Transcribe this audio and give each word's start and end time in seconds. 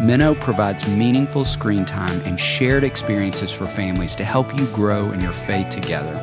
Minno 0.00 0.38
provides 0.40 0.88
meaningful 0.88 1.44
screen 1.44 1.84
time 1.84 2.20
and 2.24 2.38
shared 2.38 2.84
experiences 2.84 3.50
for 3.52 3.66
families 3.66 4.14
to 4.16 4.24
help 4.24 4.54
you 4.56 4.66
grow 4.68 5.10
in 5.12 5.20
your 5.20 5.32
faith 5.32 5.70
together. 5.70 6.20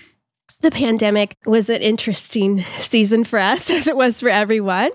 the 0.62 0.72
pandemic 0.72 1.38
was 1.46 1.70
an 1.70 1.82
interesting 1.82 2.62
season 2.80 3.24
for 3.24 3.40
us 3.40 3.70
as 3.70 3.88
it 3.88 3.96
was 3.96 4.20
for 4.20 4.30
everyone. 4.30 4.92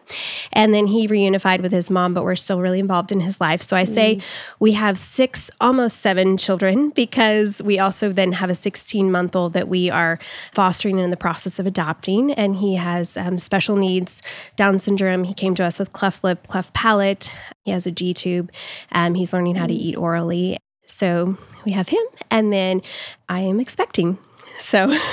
And 0.53 0.75
then 0.75 0.87
he 0.87 1.09
reunified 1.09 1.63
with 1.63 1.73
his 1.73 1.91
mom, 1.91 2.15
but 2.15 2.23
we're 2.23 2.37
still 2.37 2.61
really 2.61 2.79
involved 2.79 3.13
in 3.13 3.21
his 3.21 3.41
life. 3.41 3.63
So 3.63 3.77
I 3.77 3.85
say 3.85 4.17
mm. 4.17 4.23
we 4.61 4.73
have 4.73 4.99
six, 4.99 5.51
almost 5.61 5.99
seven 5.99 6.37
children 6.37 6.91
because 6.91 7.63
we 7.63 7.79
also 7.79 8.13
then 8.13 8.33
have 8.33 8.51
a 8.51 8.55
16 8.55 9.11
month 9.11 9.35
old 9.35 9.55
that 9.55 9.69
we 9.69 9.89
are 9.89 10.19
fostering 10.53 10.99
in 10.99 11.11
the 11.11 11.17
process 11.17 11.59
of 11.59 11.67
adopting. 11.67 12.33
And 12.33 12.57
he 12.57 12.75
has 12.75 13.17
um, 13.17 13.39
special 13.39 13.77
needs, 13.77 14.23
Down 14.57 14.79
syndrome. 14.79 15.25
He 15.25 15.35
came 15.35 15.55
to 15.55 15.65
us 15.65 15.79
with 15.79 15.93
cleft 15.93 16.23
lip, 16.23 16.47
cleft 16.47 16.75
palate. 16.75 17.33
He 17.65 17.71
has 17.71 17.87
a 17.87 17.91
G 17.91 18.13
tube. 18.13 18.53
Um, 18.93 19.15
he's 19.15 19.33
learning 19.33 19.57
how 19.57 19.67
to 19.67 19.75
mm. 19.75 19.79
eat 19.79 19.97
orally. 19.97 20.59
So 20.87 21.39
we 21.65 21.73
have 21.73 21.89
him. 21.89 22.05
And 22.31 22.53
then 22.53 22.83
I 23.29 23.41
am 23.41 23.59
expecting. 23.61 24.19
So 24.59 24.97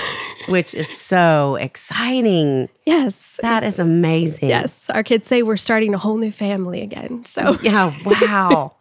which 0.48 0.74
is 0.74 0.88
so 0.88 1.56
exciting. 1.56 2.70
Yes. 2.86 3.40
That 3.42 3.64
is 3.64 3.80
amazing. 3.80 4.50
Yes. 4.50 4.90
Our 4.90 5.04
kids 5.04 5.28
say 5.28 5.44
we're 5.44 5.58
starting 5.58 5.94
a 5.94 5.98
whole 5.98 6.18
new 6.18 6.32
family 6.32 6.82
again. 6.82 7.26
So, 7.26 7.58
yeah, 7.64 7.96
wow. 8.06 8.74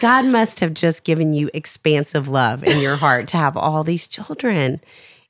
God 0.00 0.24
must 0.26 0.60
have 0.60 0.74
just 0.74 1.04
given 1.04 1.32
you 1.32 1.50
expansive 1.52 2.28
love 2.28 2.64
in 2.64 2.80
your 2.80 2.96
heart 2.96 3.28
to 3.28 3.36
have 3.36 3.56
all 3.56 3.84
these 3.84 4.06
children. 4.08 4.80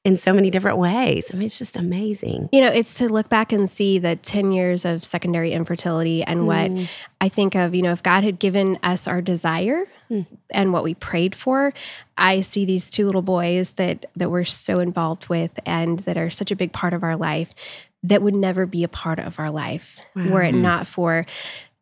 In 0.04 0.16
so 0.16 0.32
many 0.32 0.50
different 0.50 0.78
ways. 0.78 1.30
I 1.32 1.36
mean, 1.36 1.46
it's 1.46 1.58
just 1.58 1.76
amazing. 1.76 2.48
You 2.52 2.60
know, 2.60 2.68
it's 2.68 2.94
to 2.94 3.08
look 3.08 3.28
back 3.28 3.52
and 3.52 3.68
see 3.68 3.98
the 3.98 4.16
10 4.16 4.52
years 4.52 4.84
of 4.84 5.04
secondary 5.04 5.52
infertility 5.52 6.22
and 6.22 6.46
what 6.46 6.70
mm. 6.70 6.88
I 7.20 7.28
think 7.28 7.54
of, 7.54 7.74
you 7.74 7.82
know, 7.82 7.92
if 7.92 8.02
God 8.02 8.24
had 8.24 8.38
given 8.38 8.78
us 8.82 9.08
our 9.08 9.20
desire 9.20 9.86
hmm. 10.08 10.22
and 10.50 10.72
what 10.72 10.84
we 10.84 10.94
prayed 10.94 11.34
for, 11.34 11.74
I 12.16 12.40
see 12.40 12.64
these 12.64 12.90
two 12.90 13.06
little 13.06 13.22
boys 13.22 13.72
that 13.72 14.06
that 14.16 14.30
we're 14.30 14.44
so 14.44 14.78
involved 14.78 15.28
with 15.28 15.58
and 15.66 15.98
that 16.00 16.16
are 16.16 16.30
such 16.30 16.50
a 16.50 16.56
big 16.56 16.72
part 16.72 16.94
of 16.94 17.02
our 17.02 17.16
life 17.16 17.54
that 18.04 18.22
would 18.22 18.34
never 18.34 18.64
be 18.64 18.84
a 18.84 18.88
part 18.88 19.18
of 19.18 19.40
our 19.40 19.50
life 19.50 19.98
were 20.14 20.42
it 20.42 20.54
not 20.54 20.86
for 20.86 21.26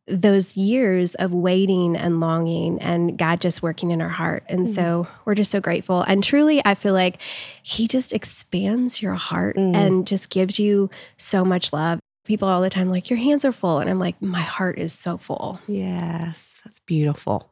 those 0.06 0.56
years 0.56 1.14
of 1.16 1.32
waiting 1.32 1.96
and 1.96 2.20
longing 2.20 2.80
and 2.80 3.18
God 3.18 3.40
just 3.40 3.62
working 3.62 3.90
in 3.90 4.00
our 4.00 4.08
heart. 4.08 4.44
And 4.48 4.70
so 4.70 5.04
mm. 5.04 5.08
we're 5.24 5.34
just 5.34 5.50
so 5.50 5.60
grateful. 5.60 6.02
And 6.02 6.22
truly, 6.22 6.62
I 6.64 6.74
feel 6.74 6.94
like 6.94 7.20
He 7.62 7.88
just 7.88 8.12
expands 8.12 9.02
your 9.02 9.14
heart 9.14 9.56
mm. 9.56 9.74
and 9.74 10.06
just 10.06 10.30
gives 10.30 10.58
you 10.58 10.90
so 11.16 11.44
much 11.44 11.72
love. 11.72 11.98
People 12.24 12.48
all 12.48 12.60
the 12.62 12.70
time 12.70 12.88
like, 12.88 13.10
Your 13.10 13.18
hands 13.18 13.44
are 13.44 13.52
full. 13.52 13.78
And 13.78 13.90
I'm 13.90 13.98
like, 13.98 14.20
My 14.22 14.40
heart 14.40 14.78
is 14.78 14.92
so 14.92 15.16
full. 15.16 15.60
Yes, 15.66 16.60
that's 16.64 16.78
beautiful. 16.80 17.50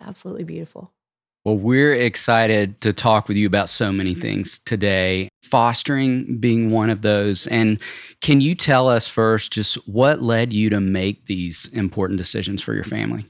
Absolutely 0.00 0.44
beautiful. 0.44 0.92
Well, 1.44 1.56
we're 1.56 1.94
excited 1.94 2.80
to 2.82 2.92
talk 2.92 3.28
with 3.28 3.36
you 3.36 3.46
about 3.46 3.68
so 3.68 3.92
many 3.92 4.12
mm-hmm. 4.12 4.20
things 4.20 4.58
today, 4.58 5.28
fostering 5.42 6.38
being 6.38 6.70
one 6.70 6.90
of 6.90 7.02
those. 7.02 7.46
And 7.46 7.78
can 8.20 8.40
you 8.40 8.54
tell 8.54 8.88
us 8.88 9.08
first 9.08 9.52
just 9.52 9.76
what 9.88 10.20
led 10.20 10.52
you 10.52 10.68
to 10.70 10.80
make 10.80 11.26
these 11.26 11.66
important 11.72 12.18
decisions 12.18 12.62
for 12.62 12.74
your 12.74 12.84
mm-hmm. 12.84 12.96
family? 12.96 13.26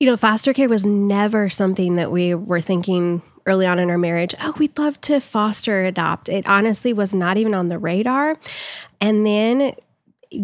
You 0.00 0.06
know, 0.06 0.16
foster 0.16 0.52
care 0.52 0.68
was 0.68 0.84
never 0.84 1.48
something 1.48 1.96
that 1.96 2.10
we 2.10 2.34
were 2.34 2.60
thinking 2.60 3.22
early 3.46 3.66
on 3.66 3.78
in 3.78 3.90
our 3.90 3.98
marriage. 3.98 4.34
Oh, 4.40 4.54
we'd 4.58 4.78
love 4.78 5.00
to 5.02 5.20
foster 5.20 5.84
adopt. 5.84 6.28
It 6.28 6.46
honestly 6.46 6.92
was 6.92 7.14
not 7.14 7.36
even 7.36 7.54
on 7.54 7.68
the 7.68 7.78
radar. 7.78 8.36
And 9.00 9.26
then 9.26 9.74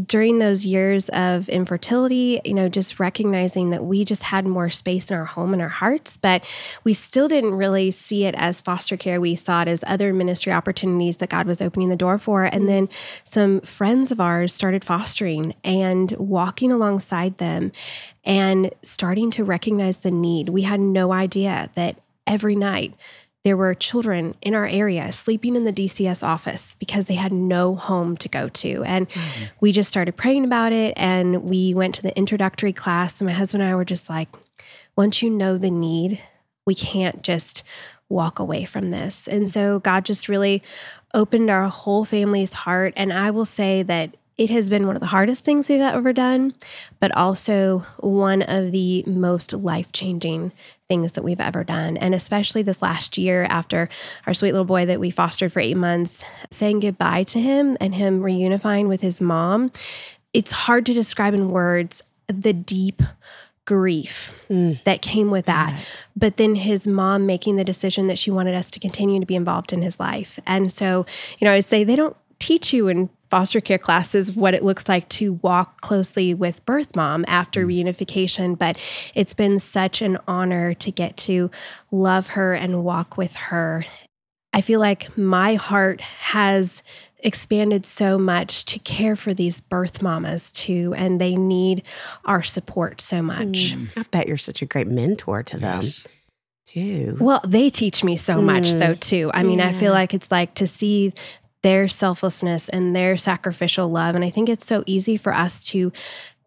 during 0.07 0.39
those 0.39 0.67
years 0.67 1.09
of 1.11 1.49
infertility, 1.49 2.41
you 2.45 2.55
know, 2.55 2.69
just 2.69 3.01
recognizing 3.01 3.71
that 3.71 3.85
we 3.85 4.05
just 4.05 4.25
had 4.25 4.47
more 4.47 4.69
space 4.69 5.11
in 5.11 5.17
our 5.17 5.25
home 5.25 5.53
and 5.53 5.63
our 5.63 5.69
hearts, 5.69 6.17
but 6.17 6.45
we 6.85 6.93
still 6.93 7.29
didn't 7.29 7.55
really 7.55 7.91
see 7.91 8.25
it 8.25 8.35
as 8.37 8.61
foster 8.61 8.97
care. 8.97 9.21
We 9.21 9.35
saw 9.35 9.63
it 9.63 9.69
as 9.69 9.85
other 9.87 10.13
ministry 10.13 10.53
opportunities 10.53 11.19
that 11.19 11.31
God 11.31 11.47
was 11.47 11.61
opening 11.61 11.89
the 11.89 11.97
door 11.97 12.19
for. 12.19 12.45
And 12.45 12.69
then 12.69 12.89
some 13.25 13.61
friends 13.61 14.11
of 14.11 14.21
ours 14.21 14.53
started 14.53 14.85
fostering 14.85 15.55
and 15.65 16.13
walking 16.13 16.73
alongside 16.73 17.39
them 17.39 17.73
and 18.25 18.71
starting 18.83 19.31
to 19.33 19.45
recognize 19.45 19.99
the 19.99 20.11
need. 20.11 20.49
We 20.51 20.63
had 20.63 20.81
no 20.81 21.13
idea 21.13 21.71
that 21.75 22.01
every 22.27 22.55
night 22.55 22.95
there 23.49 23.57
were 23.57 23.75
children 23.75 24.35
in 24.43 24.55
our 24.55 24.67
area 24.67 25.11
sleeping 25.11 25.57
in 25.57 25.65
the 25.65 25.73
DCS 25.73 26.23
office 26.23 26.75
because 26.75 27.07
they 27.07 27.15
had 27.15 27.33
no 27.33 27.75
home 27.77 28.15
to 28.15 28.29
go 28.29 28.47
to. 28.47 28.85
And 28.85 29.09
mm-hmm. 29.09 29.45
we 29.59 29.73
just 29.73 29.89
started 29.89 30.19
praying 30.19 30.45
about 30.45 30.75
it 30.75 30.93
and 30.99 31.45
we 31.45 31.73
went 31.73 31.95
to 31.95 32.03
the 32.03 32.15
introductory 32.15 32.75
class. 32.75 33.23
And 33.23 33.27
my 33.27 33.33
husband 33.33 33.63
and 33.63 33.73
I 33.73 33.75
were 33.75 33.87
just 33.87 34.11
like, 34.11 34.29
once 34.97 35.23
you 35.23 35.31
know 35.31 35.57
the 35.57 35.71
need, 35.71 36.21
we 36.67 36.75
can't 36.75 37.23
just 37.23 37.63
walk 38.11 38.39
away 38.39 38.67
from 38.67 38.91
this. 38.91 39.27
And 39.27 39.49
so 39.49 39.79
God 39.79 40.05
just 40.05 40.29
really 40.29 40.63
opened 41.15 41.49
our 41.49 41.69
whole 41.69 42.05
family's 42.05 42.53
heart. 42.53 42.93
And 42.99 43.15
I 43.15 43.31
will 43.31 43.47
say 43.47 43.83
that 43.83 44.15
it 44.39 44.51
has 44.51 44.71
been 44.71 44.87
one 44.87 44.97
of 44.97 45.01
the 45.01 45.09
hardest 45.09 45.45
things 45.45 45.69
we've 45.69 45.81
ever 45.81 46.13
done, 46.13 46.55
but 47.01 47.15
also 47.17 47.81
one 47.99 48.43
of 48.43 48.71
the 48.71 49.03
most 49.07 49.53
life 49.53 49.91
changing 49.91 50.53
things 50.87 51.13
that 51.13 51.25
we've 51.25 51.41
ever 51.41 51.65
done. 51.65 51.97
And 51.97 52.15
especially 52.15 52.63
this 52.63 52.81
last 52.81 53.19
year, 53.19 53.45
after 53.51 53.89
our 54.27 54.35
sweet 54.35 54.53
little 54.53 54.65
boy 54.65 54.87
that 54.87 55.01
we 55.01 55.11
fostered 55.11 55.53
for 55.53 55.61
eight 55.61 55.77
months, 55.77 56.25
saying 56.53 56.81
goodbye 56.81 57.25
to 57.25 57.41
him 57.41 57.77
and 57.81 57.97
him 57.97 58.23
reunifying 58.23 58.89
with 58.89 59.01
his 59.01 59.21
mom, 59.21 59.73
it's 60.33 60.53
hard 60.53 60.87
to 60.87 60.95
describe 60.95 61.35
in 61.35 61.51
words 61.51 62.03
the 62.29 62.53
deep 62.53 63.03
grief 63.65 64.47
mm. 64.49 64.83
that 64.85 65.03
came 65.03 65.31
with 65.31 65.47
that. 65.47 65.85
But 66.17 66.37
then 66.37 66.55
his 66.55 66.87
mom 66.87 67.27
making 67.27 67.57
the 67.57 67.65
decision 67.65 68.07
that 68.07 68.19
she 68.19 68.31
wanted 68.31 68.55
us 68.55 68.71
to 68.71 68.81
continue 68.81 69.19
to 69.21 69.27
be 69.27 69.35
involved 69.35 69.73
in 69.73 69.83
his 69.83 69.99
life. 69.99 70.39
And 70.47 70.71
so, 70.71 71.05
you 71.39 71.45
know, 71.45 71.53
I 71.53 71.57
would 71.57 71.65
say 71.65 71.85
they 71.85 71.97
don't 71.97 72.17
teach 72.39 72.73
you 72.73 72.89
in 72.89 73.11
foster 73.31 73.61
care 73.61 73.79
classes 73.79 74.33
what 74.33 74.55
it 74.55 74.63
looks 74.63 74.89
like 74.89 75.09
to 75.11 75.35
walk 75.35 75.81
closely 75.81 76.35
with 76.35 76.65
birth 76.65 76.97
mom 76.97 77.25
after 77.29 77.65
mm. 77.67 77.85
reunification, 77.85 78.59
but 78.59 78.79
it's 79.15 79.35
been 79.35 79.59
such 79.59 80.03
an 80.03 80.19
honor 80.27 80.75
to 80.75 80.91
get 80.91 81.17
to 81.17 81.51
love 81.91 82.29
her 82.29 82.55
and 82.55 82.85
walk 82.85 83.17
with 83.17 83.35
her. 83.35 83.85
I 84.53 84.61
feel 84.61 84.81
like 84.81 85.17
my 85.17 85.57
heart 85.57 86.01
has 86.01 86.83
expanded 87.21 87.85
so 87.85 88.17
much 88.17 88.65
to 88.65 88.79
care 88.79 89.17
for 89.17 89.35
these 89.35 89.61
birth 89.61 90.01
mamas 90.01 90.53
too, 90.53 90.95
and 90.97 91.21
they 91.21 91.37
need 91.37 91.83
our 92.25 92.43
support 92.43 93.01
so 93.01 93.23
much. 93.23 93.75
Mm. 93.75 93.89
I 93.97 94.03
bet 94.11 94.29
you're 94.29 94.37
such 94.37 94.63
a 94.63 94.67
great 94.67 94.87
mentor 94.87 95.43
to 95.43 95.59
them, 95.59 95.83
Yes. 95.83 96.07
too. 96.67 97.17
Well, 97.21 97.41
they 97.47 97.71
teach 97.71 98.05
me 98.05 98.17
so 98.17 98.41
much 98.41 98.73
though 98.73 98.95
mm. 98.95 99.01
too. 99.01 99.31
I 99.35 99.43
mean, 99.43 99.61
I 99.61 99.73
feel 99.73 99.93
like 99.93 100.15
it's 100.15 100.31
like 100.31 100.55
to 100.55 100.67
see 100.67 101.13
their 101.63 101.89
selflessness 101.89 102.69
and 102.69 102.95
their 102.95 103.17
sacrificial 103.17 103.89
love. 103.89 104.15
And 104.15 104.25
I 104.25 104.31
think 104.31 104.49
it's 104.49 104.67
so 104.67 104.83
easy 104.87 105.17
for 105.17 105.35
us 105.35 105.65
to 105.67 105.93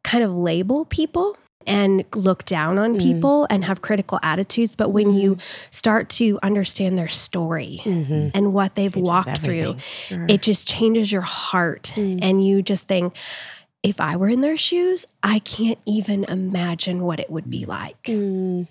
kind 0.04 0.24
of 0.24 0.34
label 0.34 0.86
people 0.86 1.38
and 1.68 2.04
look 2.16 2.44
down 2.46 2.78
on 2.78 2.92
mm-hmm. 2.92 3.02
people 3.02 3.48
and 3.50 3.66
have 3.66 3.82
critical 3.82 4.20
attitudes, 4.24 4.76
but 4.76 4.90
when 4.90 5.14
you 5.14 5.36
mm-hmm. 5.36 5.68
start 5.70 6.10
to 6.10 6.40
understand 6.42 6.98
their 6.98 7.08
story 7.08 7.82
mm-hmm. 7.84 8.30
and 8.34 8.54
what 8.54 8.76
they've 8.76 8.96
walked 8.96 9.40
through, 9.40 9.76
it 10.10 10.42
just 10.42 10.68
changes 10.68 11.12
your 11.12 11.22
heart. 11.22 11.94
Mm. 11.96 12.20
And 12.22 12.46
you 12.46 12.62
just 12.62 12.88
think 12.88 13.16
if 13.84 14.00
I 14.00 14.16
were 14.16 14.30
in 14.30 14.42
their 14.42 14.58
shoes, 14.58 15.06
I 15.24 15.40
can't 15.40 15.80
even 15.86 16.24
imagine 16.26 17.04
what 17.04 17.20
it 17.20 17.30
would 17.30 17.50
be 17.50 17.66
like. 17.66 18.02
Mm. 18.04 18.68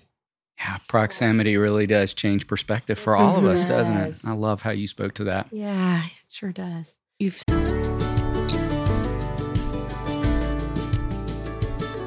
Yeah, 0.63 0.77
proximity 0.87 1.57
really 1.57 1.87
does 1.87 2.13
change 2.13 2.45
perspective 2.45 2.99
for 2.99 3.15
all 3.15 3.35
of 3.37 3.45
us, 3.45 3.61
mm-hmm. 3.61 3.69
doesn't 3.69 3.97
it? 3.97 4.15
I 4.27 4.33
love 4.33 4.61
how 4.61 4.69
you 4.69 4.85
spoke 4.85 5.15
to 5.15 5.23
that. 5.23 5.47
Yeah, 5.51 6.03
it 6.05 6.11
sure 6.29 6.51
does. 6.51 6.97
You've 7.17 7.43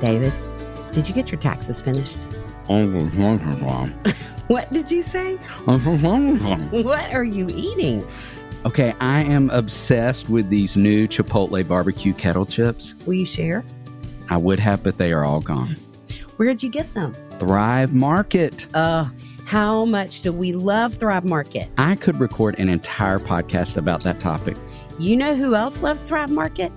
David, 0.00 0.32
did 0.92 1.08
you 1.08 1.14
get 1.14 1.32
your 1.32 1.40
taxes 1.40 1.80
finished? 1.80 2.28
What 4.46 4.70
did 4.70 4.90
you 4.90 5.00
say? 5.00 5.36
What 6.70 7.14
are 7.14 7.24
you 7.24 7.46
eating? 7.50 8.06
Okay, 8.66 8.94
I 9.00 9.22
am 9.22 9.48
obsessed 9.48 10.28
with 10.28 10.50
these 10.50 10.76
new 10.76 11.08
Chipotle 11.08 11.66
barbecue 11.66 12.12
kettle 12.12 12.44
chips. 12.44 12.94
Will 13.06 13.14
you 13.14 13.24
share? 13.24 13.64
I 14.28 14.36
would 14.36 14.58
have, 14.58 14.82
but 14.82 14.98
they 14.98 15.14
are 15.14 15.24
all 15.24 15.40
gone. 15.40 15.76
Where'd 16.36 16.62
you 16.62 16.68
get 16.68 16.92
them? 16.92 17.14
Thrive 17.38 17.92
Market. 17.92 18.66
Uh, 18.74 19.06
how 19.46 19.84
much 19.84 20.22
do 20.22 20.32
we 20.32 20.52
love 20.52 20.94
Thrive 20.94 21.24
Market? 21.24 21.68
I 21.78 21.96
could 21.96 22.18
record 22.18 22.58
an 22.58 22.68
entire 22.68 23.18
podcast 23.18 23.76
about 23.76 24.02
that 24.04 24.18
topic. 24.18 24.56
You 24.98 25.16
know 25.16 25.34
who 25.34 25.54
else 25.54 25.82
loves 25.82 26.02
Thrive 26.02 26.30
Market? 26.30 26.72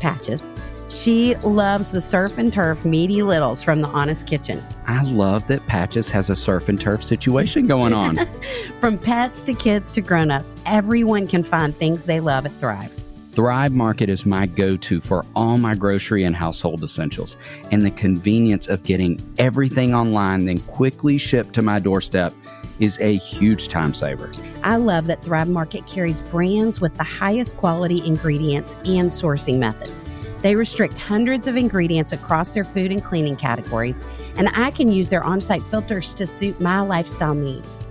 Patches. 0.00 0.52
She 0.88 1.34
loves 1.36 1.90
the 1.90 2.00
surf 2.00 2.38
and 2.38 2.52
turf 2.52 2.84
meaty 2.84 3.22
littles 3.22 3.62
from 3.62 3.82
the 3.82 3.88
Honest 3.88 4.26
Kitchen. 4.26 4.62
I 4.86 5.02
love 5.04 5.46
that 5.48 5.66
Patches 5.66 6.08
has 6.10 6.30
a 6.30 6.36
surf 6.36 6.68
and 6.68 6.80
turf 6.80 7.02
situation 7.02 7.66
going 7.66 7.92
on. 7.92 8.16
From 8.80 8.96
pets 8.96 9.42
to 9.42 9.52
kids 9.52 9.92
to 9.92 10.00
grown-ups, 10.00 10.56
everyone 10.64 11.26
can 11.26 11.42
find 11.42 11.76
things 11.76 12.04
they 12.04 12.20
love 12.20 12.46
at 12.46 12.52
Thrive. 12.58 12.92
Thrive 13.38 13.72
Market 13.72 14.08
is 14.08 14.26
my 14.26 14.46
go 14.46 14.76
to 14.78 15.00
for 15.00 15.24
all 15.36 15.58
my 15.58 15.76
grocery 15.76 16.24
and 16.24 16.34
household 16.34 16.82
essentials, 16.82 17.36
and 17.70 17.86
the 17.86 17.92
convenience 17.92 18.66
of 18.66 18.82
getting 18.82 19.20
everything 19.38 19.94
online, 19.94 20.46
then 20.46 20.58
quickly 20.62 21.18
shipped 21.18 21.52
to 21.52 21.62
my 21.62 21.78
doorstep 21.78 22.34
is 22.80 22.98
a 22.98 23.14
huge 23.14 23.68
time 23.68 23.94
saver. 23.94 24.32
I 24.64 24.74
love 24.74 25.06
that 25.06 25.22
Thrive 25.22 25.48
Market 25.48 25.86
carries 25.86 26.20
brands 26.20 26.80
with 26.80 26.96
the 26.96 27.04
highest 27.04 27.56
quality 27.56 28.04
ingredients 28.04 28.74
and 28.84 29.08
sourcing 29.08 29.58
methods. 29.58 30.02
They 30.42 30.56
restrict 30.56 30.98
hundreds 30.98 31.46
of 31.46 31.56
ingredients 31.56 32.10
across 32.10 32.48
their 32.48 32.64
food 32.64 32.90
and 32.90 33.04
cleaning 33.04 33.36
categories, 33.36 34.02
and 34.36 34.48
I 34.56 34.72
can 34.72 34.90
use 34.90 35.10
their 35.10 35.22
on 35.22 35.40
site 35.40 35.62
filters 35.70 36.12
to 36.14 36.26
suit 36.26 36.60
my 36.60 36.80
lifestyle 36.80 37.34
needs. 37.34 37.87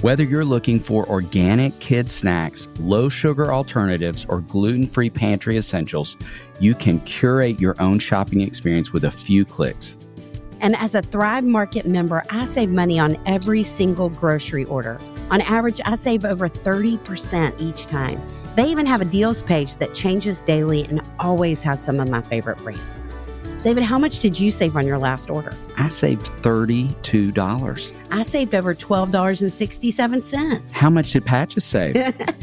Whether 0.00 0.22
you're 0.22 0.44
looking 0.44 0.78
for 0.78 1.08
organic 1.08 1.76
kid 1.80 2.08
snacks, 2.08 2.68
low 2.78 3.08
sugar 3.08 3.52
alternatives, 3.52 4.24
or 4.28 4.42
gluten 4.42 4.86
free 4.86 5.10
pantry 5.10 5.56
essentials, 5.56 6.16
you 6.60 6.76
can 6.76 7.00
curate 7.00 7.58
your 7.58 7.74
own 7.80 7.98
shopping 7.98 8.42
experience 8.42 8.92
with 8.92 9.02
a 9.02 9.10
few 9.10 9.44
clicks. 9.44 9.98
And 10.60 10.76
as 10.76 10.94
a 10.94 11.02
Thrive 11.02 11.42
Market 11.42 11.84
member, 11.84 12.22
I 12.30 12.44
save 12.44 12.70
money 12.70 13.00
on 13.00 13.16
every 13.26 13.64
single 13.64 14.08
grocery 14.08 14.64
order. 14.66 15.00
On 15.32 15.40
average, 15.40 15.80
I 15.84 15.96
save 15.96 16.24
over 16.24 16.48
30% 16.48 17.60
each 17.60 17.86
time. 17.86 18.22
They 18.54 18.68
even 18.68 18.86
have 18.86 19.00
a 19.00 19.04
deals 19.04 19.42
page 19.42 19.74
that 19.78 19.94
changes 19.94 20.40
daily 20.42 20.84
and 20.84 21.02
always 21.18 21.64
has 21.64 21.82
some 21.82 21.98
of 21.98 22.08
my 22.08 22.22
favorite 22.22 22.58
brands. 22.58 23.02
David, 23.64 23.82
how 23.82 23.98
much 23.98 24.20
did 24.20 24.38
you 24.38 24.50
save 24.50 24.76
on 24.76 24.86
your 24.86 24.98
last 24.98 25.28
order? 25.30 25.52
I 25.76 25.88
saved 25.88 26.26
$32. 26.42 27.92
I 28.10 28.22
saved 28.22 28.54
over 28.54 28.74
$12.67. 28.74 30.72
How 30.72 30.88
much 30.90 31.12
did 31.12 31.24
Patches 31.24 31.64
save? 31.64 31.96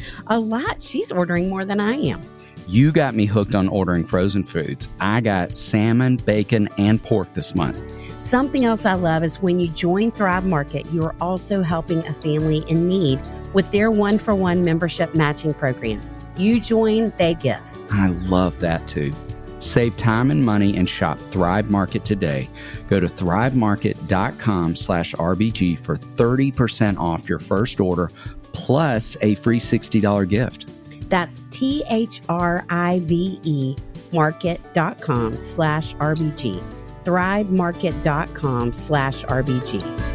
A 0.27 0.39
lot. 0.39 0.83
She's 0.83 1.11
ordering 1.11 1.47
more 1.49 1.63
than 1.65 1.79
I 1.79 1.93
am. 1.95 2.21
you 2.67 2.91
got 2.91 3.15
me 3.15 3.25
hooked 3.25 3.55
on 3.55 3.69
ordering 3.69 4.05
frozen 4.05 4.43
foods. 4.43 4.87
I 4.99 5.21
got 5.21 5.55
salmon, 5.55 6.17
bacon, 6.17 6.67
and 6.77 7.01
pork 7.01 7.33
this 7.33 7.55
month. 7.55 7.93
Something 8.19 8.65
else 8.65 8.85
I 8.85 8.93
love 8.95 9.23
is 9.23 9.39
when 9.41 9.59
you 9.59 9.67
join 9.69 10.11
Thrive 10.11 10.45
Market, 10.45 10.85
you 10.91 11.03
are 11.05 11.15
also 11.21 11.61
helping 11.61 11.99
a 11.99 12.13
family 12.13 12.63
in 12.67 12.87
need 12.87 13.19
with 13.53 13.71
their 13.71 13.89
one 13.91 14.17
for 14.17 14.33
one 14.35 14.65
membership 14.65 15.13
matching 15.15 15.53
program. 15.53 16.01
You 16.37 16.59
join, 16.59 17.13
they 17.17 17.35
give. 17.35 17.61
I 17.91 18.07
love 18.27 18.59
that 18.59 18.85
too. 18.87 19.13
Save 19.59 19.95
time 19.97 20.31
and 20.31 20.45
money 20.45 20.77
and 20.77 20.89
shop 20.89 21.19
Thrive 21.31 21.69
Market 21.69 22.05
today. 22.05 22.49
Go 22.87 22.99
to 22.99 23.07
thrivemarket.com 23.07 24.75
slash 24.75 25.13
RBG 25.13 25.77
for 25.77 25.95
30% 25.95 26.97
off 26.97 27.27
your 27.29 27.39
first 27.39 27.79
order 27.79 28.11
plus 28.51 29.17
a 29.21 29.35
free 29.35 29.59
$60 29.59 30.29
gift. 30.29 30.69
That's 31.09 31.43
T 31.51 31.83
H 31.89 32.21
R 32.29 32.65
I 32.69 32.99
V 33.03 33.39
E 33.43 33.75
market.com 34.11 35.39
slash 35.39 35.93
RBG. 35.95 36.63
Thrivemarket.com 37.03 38.73
slash 38.73 39.23
RBG. 39.25 40.14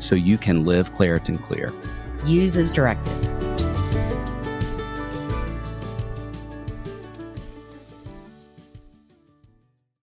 so 0.00 0.14
you 0.14 0.38
can 0.38 0.64
live 0.64 0.92
Claritin 0.92 1.40
Clear. 1.40 1.72
Use 2.24 2.56
as 2.56 2.70
directed. 2.70 3.12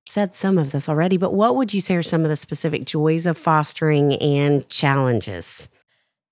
Said 0.08 0.34
some 0.34 0.58
of 0.58 0.72
this 0.72 0.90
already, 0.90 1.18
but 1.18 1.34
what 1.34 1.56
would 1.56 1.74
you 1.74 1.82
say 1.82 1.96
are 1.96 2.02
some 2.02 2.24
of 2.24 2.30
the 2.30 2.36
specific 2.36 2.86
joys 2.86 3.28
of 3.28 3.38
fostering 3.38 4.14
and 4.16 4.68
challenges? 4.68 5.70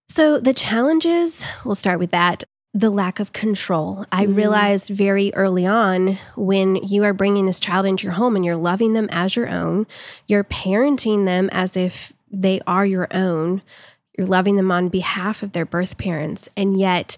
So, 0.07 0.39
the 0.39 0.53
challenges, 0.53 1.45
we'll 1.63 1.75
start 1.75 2.00
with 2.00 2.12
that. 2.12 2.43
The 2.74 2.89
lack 2.89 3.19
of 3.19 3.31
control. 3.31 4.05
I 4.12 4.25
mm-hmm. 4.25 4.36
realized 4.36 4.89
very 4.89 5.34
early 5.36 5.65
on 5.65 6.17
when 6.36 6.77
you 6.77 7.03
are 7.03 7.13
bringing 7.13 7.45
this 7.45 7.60
child 7.60 7.86
into 7.86 8.05
your 8.05 8.13
home 8.13 8.36
and 8.36 8.43
you're 8.43 8.55
loving 8.55 8.93
them 8.93 9.07
as 9.12 9.36
your 9.36 9.50
own, 9.50 9.86
you're 10.27 10.43
parenting 10.43 11.25
them 11.25 11.50
as 11.51 11.77
if 11.77 12.12
they 12.42 12.60
are 12.68 12.86
your 12.86 13.08
own, 13.12 13.62
you're 14.18 14.27
loving 14.27 14.56
them 14.56 14.72
on 14.72 14.89
behalf 14.89 15.44
of 15.44 15.51
their 15.51 15.65
birth 15.65 15.98
parents, 15.98 16.50
and 16.56 16.80
yet 16.80 17.18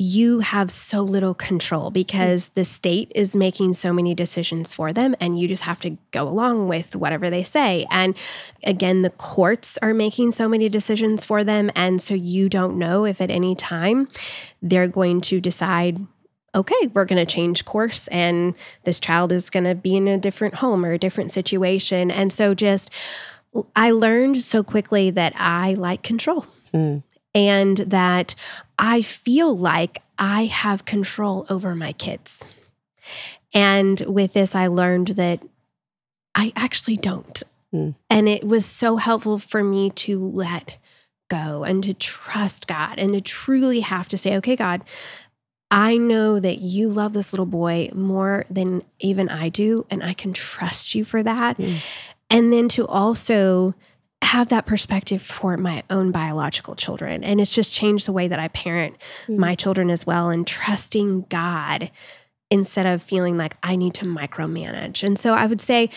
you 0.00 0.40
have 0.40 0.70
so 0.70 1.02
little 1.02 1.34
control 1.34 1.90
because 1.90 2.50
the 2.50 2.64
state 2.64 3.10
is 3.16 3.34
making 3.34 3.72
so 3.72 3.92
many 3.92 4.14
decisions 4.14 4.72
for 4.72 4.92
them 4.92 5.16
and 5.20 5.40
you 5.40 5.48
just 5.48 5.64
have 5.64 5.80
to 5.80 5.98
go 6.12 6.28
along 6.28 6.68
with 6.68 6.94
whatever 6.94 7.28
they 7.28 7.42
say. 7.42 7.84
And 7.90 8.16
again, 8.62 9.02
the 9.02 9.10
courts 9.10 9.76
are 9.78 9.92
making 9.92 10.30
so 10.30 10.48
many 10.48 10.68
decisions 10.68 11.24
for 11.24 11.42
them. 11.42 11.72
And 11.74 12.00
so 12.00 12.14
you 12.14 12.48
don't 12.48 12.78
know 12.78 13.04
if 13.04 13.20
at 13.20 13.30
any 13.30 13.56
time 13.56 14.08
they're 14.62 14.88
going 14.88 15.20
to 15.22 15.40
decide. 15.40 16.06
Okay, 16.54 16.86
we're 16.94 17.04
going 17.04 17.24
to 17.24 17.30
change 17.30 17.66
course, 17.66 18.08
and 18.08 18.54
this 18.84 18.98
child 18.98 19.32
is 19.32 19.50
going 19.50 19.64
to 19.64 19.74
be 19.74 19.96
in 19.96 20.08
a 20.08 20.16
different 20.16 20.54
home 20.56 20.84
or 20.84 20.92
a 20.92 20.98
different 20.98 21.30
situation. 21.30 22.10
And 22.10 22.32
so, 22.32 22.54
just 22.54 22.90
I 23.74 23.90
learned 23.90 24.38
so 24.38 24.62
quickly 24.62 25.10
that 25.10 25.32
I 25.36 25.74
like 25.74 26.02
control 26.02 26.46
and 27.34 27.76
that 27.78 28.34
I 28.78 29.02
feel 29.02 29.56
like 29.56 30.02
I 30.18 30.46
have 30.46 30.84
control 30.84 31.46
over 31.48 31.74
my 31.74 31.92
kids. 31.92 32.46
And 33.54 34.00
with 34.00 34.34
this, 34.34 34.54
I 34.54 34.66
learned 34.66 35.08
that 35.08 35.42
I 36.34 36.52
actually 36.54 36.96
don't. 36.96 37.42
Mm. 37.74 37.94
And 38.10 38.28
it 38.28 38.44
was 38.44 38.66
so 38.66 38.96
helpful 38.96 39.38
for 39.38 39.64
me 39.64 39.90
to 39.90 40.18
let 40.18 40.78
go 41.28 41.64
and 41.64 41.82
to 41.84 41.94
trust 41.94 42.66
God 42.66 42.98
and 42.98 43.12
to 43.14 43.20
truly 43.20 43.80
have 43.80 44.08
to 44.08 44.16
say, 44.16 44.36
okay, 44.36 44.56
God, 44.56 44.82
I 45.70 45.98
know 45.98 46.40
that 46.40 46.58
you 46.60 46.88
love 46.88 47.12
this 47.12 47.32
little 47.32 47.46
boy 47.46 47.90
more 47.94 48.46
than 48.48 48.82
even 49.00 49.28
I 49.28 49.50
do, 49.50 49.84
and 49.90 50.02
I 50.02 50.14
can 50.14 50.32
trust 50.32 50.94
you 50.94 51.04
for 51.04 51.22
that. 51.22 51.58
Mm. 51.58 51.82
And 52.30 52.52
then 52.52 52.68
to 52.70 52.86
also 52.86 53.74
have 54.22 54.48
that 54.48 54.66
perspective 54.66 55.22
for 55.22 55.56
my 55.56 55.82
own 55.88 56.12
biological 56.12 56.74
children. 56.74 57.24
And 57.24 57.40
it's 57.40 57.54
just 57.54 57.72
changed 57.72 58.06
the 58.06 58.12
way 58.12 58.28
that 58.28 58.38
I 58.38 58.48
parent 58.48 58.96
hmm. 59.26 59.38
my 59.38 59.54
children 59.54 59.90
as 59.90 60.06
well 60.06 60.28
and 60.28 60.46
trusting 60.46 61.26
God 61.28 61.90
instead 62.50 62.86
of 62.86 63.02
feeling 63.02 63.36
like 63.36 63.56
I 63.62 63.76
need 63.76 63.94
to 63.94 64.06
micromanage. 64.06 65.02
And 65.02 65.18
so 65.18 65.34
I 65.34 65.46
would 65.46 65.60
say 65.60 65.90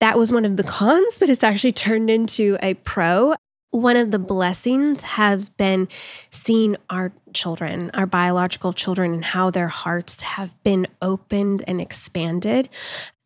that 0.00 0.18
was 0.18 0.32
one 0.32 0.44
of 0.44 0.56
the 0.56 0.64
cons, 0.64 1.18
but 1.18 1.28
it's 1.28 1.44
actually 1.44 1.72
turned 1.72 2.10
into 2.10 2.56
a 2.62 2.74
pro. 2.74 3.34
One 3.70 3.96
of 3.96 4.10
the 4.10 4.18
blessings 4.18 5.02
has 5.02 5.48
been 5.48 5.86
seeing 6.30 6.76
our 6.88 7.12
children, 7.32 7.90
our 7.94 8.06
biological 8.06 8.72
children, 8.72 9.12
and 9.14 9.24
how 9.24 9.50
their 9.50 9.68
hearts 9.68 10.22
have 10.22 10.60
been 10.64 10.88
opened 11.00 11.62
and 11.68 11.80
expanded. 11.80 12.68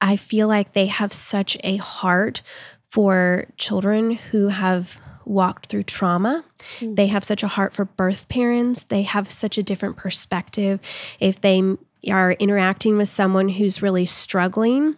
I 0.04 0.16
feel 0.16 0.48
like 0.48 0.74
they 0.74 0.86
have 0.86 1.14
such 1.14 1.56
a 1.64 1.78
heart 1.78 2.42
for 2.90 3.46
children 3.56 4.12
who 4.12 4.48
have 4.48 5.00
walked 5.24 5.66
through 5.66 5.84
trauma. 5.84 6.44
Hmm. 6.78 6.94
They 6.94 7.06
have 7.06 7.24
such 7.24 7.42
a 7.42 7.48
heart 7.48 7.72
for 7.72 7.86
birth 7.86 8.28
parents. 8.28 8.84
They 8.84 9.02
have 9.02 9.30
such 9.30 9.56
a 9.56 9.62
different 9.62 9.96
perspective. 9.96 10.78
If 11.20 11.40
they 11.40 11.76
are 12.10 12.32
interacting 12.32 12.98
with 12.98 13.08
someone 13.08 13.48
who's 13.48 13.80
really 13.80 14.04
struggling 14.04 14.96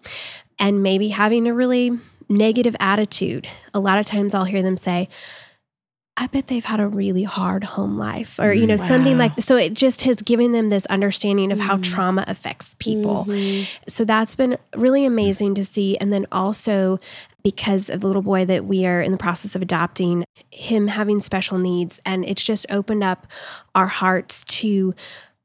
and 0.59 0.83
maybe 0.83 1.11
having 1.11 1.47
a 1.47 1.55
really 1.55 1.93
negative 2.29 2.75
attitude, 2.81 3.47
a 3.73 3.79
lot 3.79 4.01
of 4.01 4.07
times 4.07 4.35
I'll 4.35 4.45
hear 4.45 4.63
them 4.63 4.77
say, 4.77 5.09
I 6.19 6.29
bet 6.29 6.47
they've 6.47 6.65
had 6.65 6.81
a 6.81 6.87
really 6.89 7.25
hard 7.25 7.63
home 7.63 7.99
life 7.99 8.39
or, 8.39 8.53
you 8.53 8.65
mm, 8.65 8.69
know, 8.69 8.77
something 8.77 9.19
like 9.19 9.39
So 9.41 9.57
it 9.57 9.75
just 9.75 10.01
has 10.03 10.23
given 10.23 10.53
them 10.53 10.71
this 10.71 10.87
understanding 10.87 11.53
of 11.53 11.61
how 11.61 11.77
mm. 11.77 11.83
trauma 11.83 12.25
affects 12.27 12.75
people. 12.79 13.27
Mm-hmm. 13.27 13.65
So 13.87 14.05
that's 14.05 14.35
been 14.35 14.57
really 14.75 15.05
amazing 15.05 15.55
to 15.57 15.65
see. 15.65 15.99
And 15.99 16.11
then 16.13 16.27
also, 16.33 16.99
because 17.43 17.91
of 17.91 18.01
the 18.01 18.07
little 18.07 18.23
boy 18.23 18.47
that 18.47 18.65
we 18.65 18.87
are 18.87 19.03
in 19.03 19.13
the 19.13 19.19
process 19.19 19.55
of 19.55 19.61
adopting, 19.61 20.25
him 20.51 20.89
having 20.89 21.21
special 21.21 21.59
needs. 21.59 22.01
And 22.07 22.25
it's 22.25 22.43
just 22.43 22.65
opened 22.71 23.05
up 23.05 23.27
our 23.75 23.87
hearts 23.87 24.43
to 24.45 24.95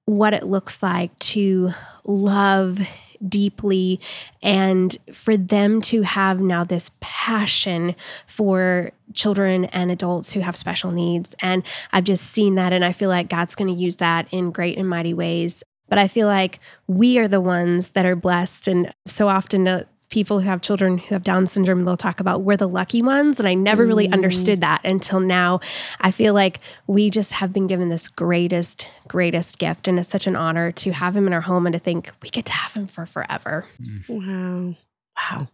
what 0.06 0.34
it 0.34 0.44
looks 0.44 0.82
like 0.82 1.18
to 1.20 1.72
love 2.06 2.80
deeply 3.28 4.00
and 4.42 4.98
for 5.14 5.38
them 5.38 5.82
to 5.82 6.02
have 6.04 6.40
now 6.40 6.64
this 6.64 6.92
passion 7.00 7.96
for 8.26 8.92
children 9.14 9.66
and 9.66 9.92
adults 9.92 10.32
who 10.34 10.40
have 10.40 10.56
special 10.56 10.92
needs. 10.92 11.36
And 11.42 11.64
I've 11.92 12.04
just 12.04 12.26
seen 12.26 12.56
that, 12.56 12.74
and 12.74 12.84
I 12.84 12.92
feel 12.92 13.10
like 13.10 13.30
God's 13.30 13.56
going 13.56 13.74
to 13.74 13.80
use 13.80 13.98
that 13.98 14.28
in 14.32 14.52
great 14.52 14.78
and 14.78 14.88
mighty 14.88 15.14
ways. 15.14 15.64
But 15.90 16.00
I 16.00 16.08
feel 16.08 16.28
like 16.28 16.60
we 16.88 17.20
are 17.20 17.28
the 17.28 17.42
ones 17.42 17.92
that 17.92 18.06
are 18.06 18.16
blessed. 18.16 18.70
And 18.70 18.94
so 19.06 19.28
often, 19.28 19.68
uh, 19.68 19.84
people 20.12 20.40
who 20.40 20.48
have 20.48 20.62
children 20.62 21.00
who 21.00 21.16
have 21.16 21.24
Down 21.24 21.48
syndrome, 21.48 21.84
they'll 21.86 21.98
talk 21.98 22.20
about 22.20 22.44
we're 22.44 22.58
the 22.58 22.68
lucky 22.68 23.02
ones. 23.02 23.40
And 23.40 23.48
I 23.48 23.56
never 23.56 23.86
really 23.86 24.10
understood 24.10 24.60
mm. 24.60 24.62
that 24.62 24.86
until 24.86 25.20
now. 25.20 25.60
I 26.00 26.12
feel 26.12 26.34
like 26.36 26.60
we 26.86 27.10
just 27.10 27.34
have 27.34 27.52
been 27.52 27.66
given 27.66 27.90
this 27.90 28.08
greatest, 28.08 28.88
greatest 29.08 29.58
gift. 29.58 29.88
And 29.88 29.98
it's 29.98 30.10
such 30.10 30.28
an 30.28 30.36
honor 30.36 30.72
to 30.74 30.92
have 30.92 31.16
him 31.16 31.26
in 31.26 31.34
our 31.34 31.42
home 31.42 31.66
and 31.66 31.74
to 31.74 31.80
think 31.80 32.12
we 32.22 32.30
get 32.30 32.46
to 32.46 32.52
have 32.52 32.74
him 32.74 32.86
for 32.86 33.06
forever. 33.06 33.66
Mm. 33.82 34.10
Wow. 34.10 34.76
Wow. 35.18 35.48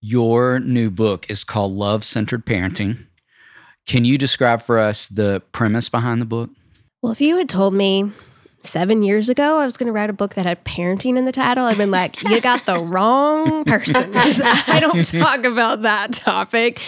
Your 0.00 0.58
new 0.58 0.90
book 0.90 1.30
is 1.30 1.44
called 1.44 1.72
Love 1.72 2.02
Centered 2.04 2.46
Parenting. 2.46 3.06
Can 3.86 4.04
you 4.04 4.16
describe 4.16 4.62
for 4.62 4.78
us 4.78 5.08
the 5.08 5.42
premise 5.52 5.88
behind 5.88 6.20
the 6.20 6.26
book? 6.26 6.50
Well, 7.02 7.12
if 7.12 7.20
you 7.20 7.36
had 7.36 7.48
told 7.48 7.74
me 7.74 8.10
seven 8.64 9.02
years 9.02 9.28
ago 9.28 9.58
I 9.58 9.64
was 9.64 9.76
going 9.76 9.86
to 9.86 9.92
write 9.92 10.10
a 10.10 10.14
book 10.14 10.34
that 10.34 10.46
had 10.46 10.64
parenting 10.64 11.16
in 11.16 11.24
the 11.24 11.32
title, 11.32 11.64
I've 11.64 11.78
been 11.78 11.90
like, 11.90 12.22
you 12.22 12.40
got 12.40 12.66
the 12.66 12.80
wrong 12.82 13.64
person. 13.64 14.12
I 14.14 14.78
don't 14.80 15.04
talk 15.20 15.44
about 15.44 15.82
that 15.82 16.12
topic. 16.12 16.80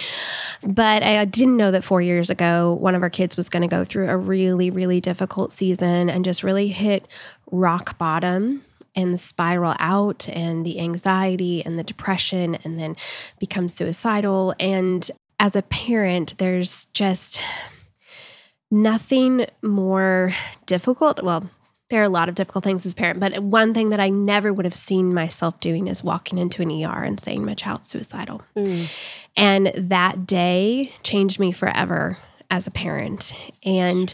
But 0.65 1.03
I 1.03 1.25
didn't 1.25 1.57
know 1.57 1.71
that 1.71 1.83
four 1.83 2.01
years 2.01 2.29
ago, 2.29 2.73
one 2.73 2.95
of 2.95 3.01
our 3.01 3.09
kids 3.09 3.35
was 3.35 3.49
going 3.49 3.61
to 3.61 3.67
go 3.67 3.83
through 3.83 4.09
a 4.09 4.17
really, 4.17 4.69
really 4.69 5.01
difficult 5.01 5.51
season 5.51 6.09
and 6.09 6.23
just 6.23 6.43
really 6.43 6.69
hit 6.69 7.07
rock 7.51 7.97
bottom 7.97 8.63
and 8.95 9.19
spiral 9.19 9.75
out 9.79 10.29
and 10.29 10.65
the 10.65 10.79
anxiety 10.79 11.65
and 11.65 11.77
the 11.77 11.83
depression 11.83 12.55
and 12.63 12.79
then 12.79 12.95
become 13.39 13.67
suicidal. 13.67 14.53
And 14.59 15.09
as 15.39 15.55
a 15.55 15.63
parent, 15.63 16.37
there's 16.37 16.85
just 16.87 17.39
nothing 18.71 19.45
more 19.61 20.33
difficult. 20.65 21.23
Well, 21.23 21.49
there 21.93 22.01
are 22.01 22.05
a 22.05 22.09
lot 22.09 22.27
of 22.27 22.33
difficult 22.33 22.63
things 22.63 22.87
as 22.87 22.93
a 22.93 22.95
parent, 22.95 23.19
but 23.19 23.37
one 23.43 23.71
thing 23.71 23.89
that 23.89 23.99
I 23.99 24.09
never 24.09 24.51
would 24.51 24.65
have 24.65 24.73
seen 24.73 25.13
myself 25.13 25.59
doing 25.59 25.87
is 25.87 26.03
walking 26.03 26.39
into 26.39 26.63
an 26.63 26.71
ER 26.71 27.03
and 27.03 27.19
saying 27.19 27.45
my 27.45 27.53
child's 27.53 27.87
suicidal. 27.87 28.41
And 29.37 29.67
that 29.67 30.25
day 30.25 30.91
changed 31.03 31.39
me 31.39 31.51
forever 31.51 32.17
as 32.49 32.65
a 32.65 32.71
parent. 32.71 33.35
And 33.63 34.13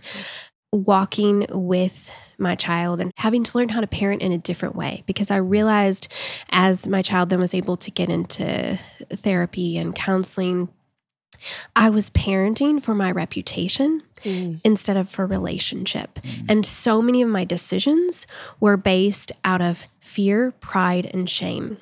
walking 0.72 1.46
with 1.50 2.14
my 2.38 2.56
child 2.56 3.02
and 3.02 3.12
having 3.18 3.44
to 3.44 3.58
learn 3.58 3.70
how 3.70 3.82
to 3.82 3.88
parent 3.88 4.22
in 4.22 4.32
a 4.32 4.38
different 4.38 4.76
way 4.76 5.04
because 5.08 5.32
I 5.32 5.38
realized 5.38 6.08
as 6.52 6.88
my 6.88 7.02
child 7.02 7.30
then 7.30 7.40
was 7.40 7.54
able 7.54 7.76
to 7.78 7.90
get 7.90 8.10
into 8.10 8.78
therapy 9.10 9.78
and 9.78 9.96
counseling 9.96 10.70
I 11.76 11.90
was 11.90 12.10
parenting 12.10 12.82
for 12.82 12.94
my 12.94 13.12
reputation 13.12 14.04
mm. 14.22 14.60
instead 14.64 14.98
of 14.98 15.10
for 15.10 15.26
relationship. 15.26 16.20
And 16.48 16.66
so 16.66 17.02
many 17.02 17.22
of 17.22 17.30
my 17.30 17.46
decisions 17.46 18.28
were 18.60 18.78
based 18.78 19.32
out 19.46 19.62
of 19.62 19.88
fear, 20.00 20.52
pride, 20.60 21.10
and 21.14 21.30
shame. 21.30 21.78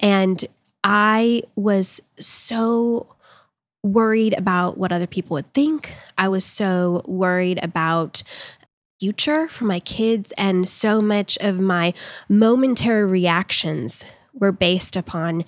And 0.00 0.44
I 0.82 1.42
was 1.56 2.00
so 2.18 3.14
worried 3.82 4.34
about 4.38 4.78
what 4.78 4.92
other 4.92 5.06
people 5.06 5.34
would 5.34 5.52
think. 5.52 5.94
I 6.16 6.28
was 6.28 6.44
so 6.44 7.02
worried 7.06 7.58
about 7.62 8.22
future 8.98 9.46
for 9.46 9.64
my 9.64 9.78
kids 9.78 10.32
and 10.38 10.66
so 10.66 11.02
much 11.02 11.36
of 11.38 11.60
my 11.60 11.92
momentary 12.28 13.04
reactions 13.04 14.06
were 14.32 14.52
based 14.52 14.96
upon 14.96 15.44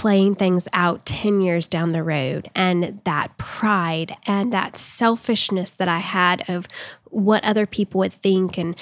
playing 0.00 0.34
things 0.34 0.66
out 0.72 1.04
10 1.04 1.42
years 1.42 1.68
down 1.68 1.92
the 1.92 2.02
road 2.02 2.48
and 2.54 3.02
that 3.04 3.36
pride 3.36 4.16
and 4.26 4.50
that 4.50 4.74
selfishness 4.74 5.74
that 5.74 5.88
I 5.88 5.98
had 5.98 6.42
of 6.48 6.66
what 7.10 7.44
other 7.44 7.66
people 7.66 7.98
would 7.98 8.14
think. 8.14 8.56
And 8.56 8.74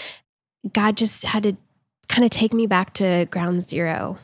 God 0.72 0.96
just 0.96 1.24
had 1.24 1.42
to 1.42 1.56
kind 2.08 2.24
of 2.24 2.30
take 2.30 2.54
me 2.54 2.68
back 2.68 2.94
to 2.94 3.26
ground 3.32 3.62
zero 3.62 4.20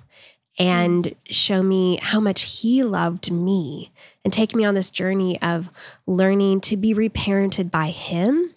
and 0.56 1.06
mm. 1.06 1.16
show 1.30 1.64
me 1.64 1.98
how 2.00 2.20
much 2.20 2.60
He 2.60 2.84
loved 2.84 3.28
me 3.28 3.90
and 4.24 4.32
take 4.32 4.54
me 4.54 4.64
on 4.64 4.74
this 4.74 4.92
journey 4.92 5.42
of 5.42 5.72
learning 6.06 6.60
to 6.60 6.76
be 6.76 6.94
reparented 6.94 7.72
by 7.72 7.88
Him. 7.88 8.54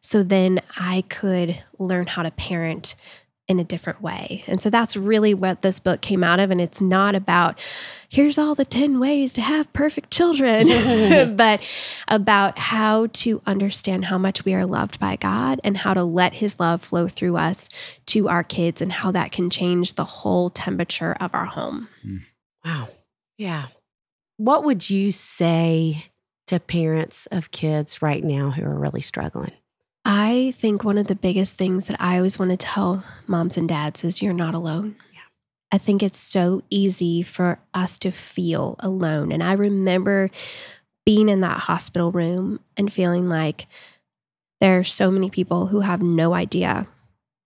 So 0.00 0.24
then 0.24 0.58
I 0.76 1.04
could 1.08 1.62
learn 1.78 2.08
how 2.08 2.24
to 2.24 2.32
parent 2.32 2.96
in 3.48 3.58
a 3.58 3.64
different 3.64 4.02
way. 4.02 4.44
And 4.46 4.60
so 4.60 4.68
that's 4.68 4.94
really 4.94 5.32
what 5.32 5.62
this 5.62 5.80
book 5.80 6.02
came 6.02 6.22
out 6.22 6.38
of. 6.38 6.50
And 6.50 6.60
it's 6.60 6.82
not 6.82 7.14
about, 7.14 7.58
here's 8.10 8.38
all 8.38 8.54
the 8.54 8.66
10 8.66 9.00
ways 9.00 9.32
to 9.34 9.40
have 9.40 9.72
perfect 9.72 10.10
children, 10.10 10.68
but 11.36 11.62
about 12.08 12.58
how 12.58 13.06
to 13.06 13.40
understand 13.46 14.04
how 14.04 14.18
much 14.18 14.44
we 14.44 14.54
are 14.54 14.66
loved 14.66 15.00
by 15.00 15.16
God 15.16 15.60
and 15.64 15.78
how 15.78 15.94
to 15.94 16.04
let 16.04 16.34
his 16.34 16.60
love 16.60 16.82
flow 16.82 17.08
through 17.08 17.38
us 17.38 17.70
to 18.06 18.28
our 18.28 18.44
kids 18.44 18.82
and 18.82 18.92
how 18.92 19.10
that 19.12 19.32
can 19.32 19.48
change 19.48 19.94
the 19.94 20.04
whole 20.04 20.50
temperature 20.50 21.16
of 21.18 21.34
our 21.34 21.46
home. 21.46 21.88
Hmm. 22.02 22.16
Wow. 22.64 22.88
Yeah. 23.38 23.68
What 24.36 24.64
would 24.64 24.90
you 24.90 25.10
say 25.10 26.04
to 26.48 26.60
parents 26.60 27.26
of 27.32 27.50
kids 27.50 28.02
right 28.02 28.22
now 28.22 28.50
who 28.50 28.62
are 28.64 28.78
really 28.78 29.00
struggling? 29.00 29.52
I 30.10 30.54
think 30.56 30.84
one 30.84 30.96
of 30.96 31.06
the 31.06 31.14
biggest 31.14 31.58
things 31.58 31.86
that 31.86 32.00
I 32.00 32.16
always 32.16 32.38
want 32.38 32.50
to 32.50 32.56
tell 32.56 33.04
moms 33.26 33.58
and 33.58 33.68
dads 33.68 34.04
is 34.04 34.22
you're 34.22 34.32
not 34.32 34.54
alone. 34.54 34.96
Yeah. 35.12 35.20
I 35.70 35.76
think 35.76 36.02
it's 36.02 36.16
so 36.16 36.62
easy 36.70 37.22
for 37.22 37.58
us 37.74 37.98
to 37.98 38.10
feel 38.10 38.76
alone. 38.78 39.30
And 39.30 39.42
I 39.42 39.52
remember 39.52 40.30
being 41.04 41.28
in 41.28 41.42
that 41.42 41.58
hospital 41.60 42.10
room 42.10 42.60
and 42.74 42.90
feeling 42.90 43.28
like 43.28 43.66
there 44.62 44.78
are 44.78 44.84
so 44.84 45.10
many 45.10 45.28
people 45.28 45.66
who 45.66 45.80
have 45.80 46.00
no 46.00 46.32
idea 46.32 46.86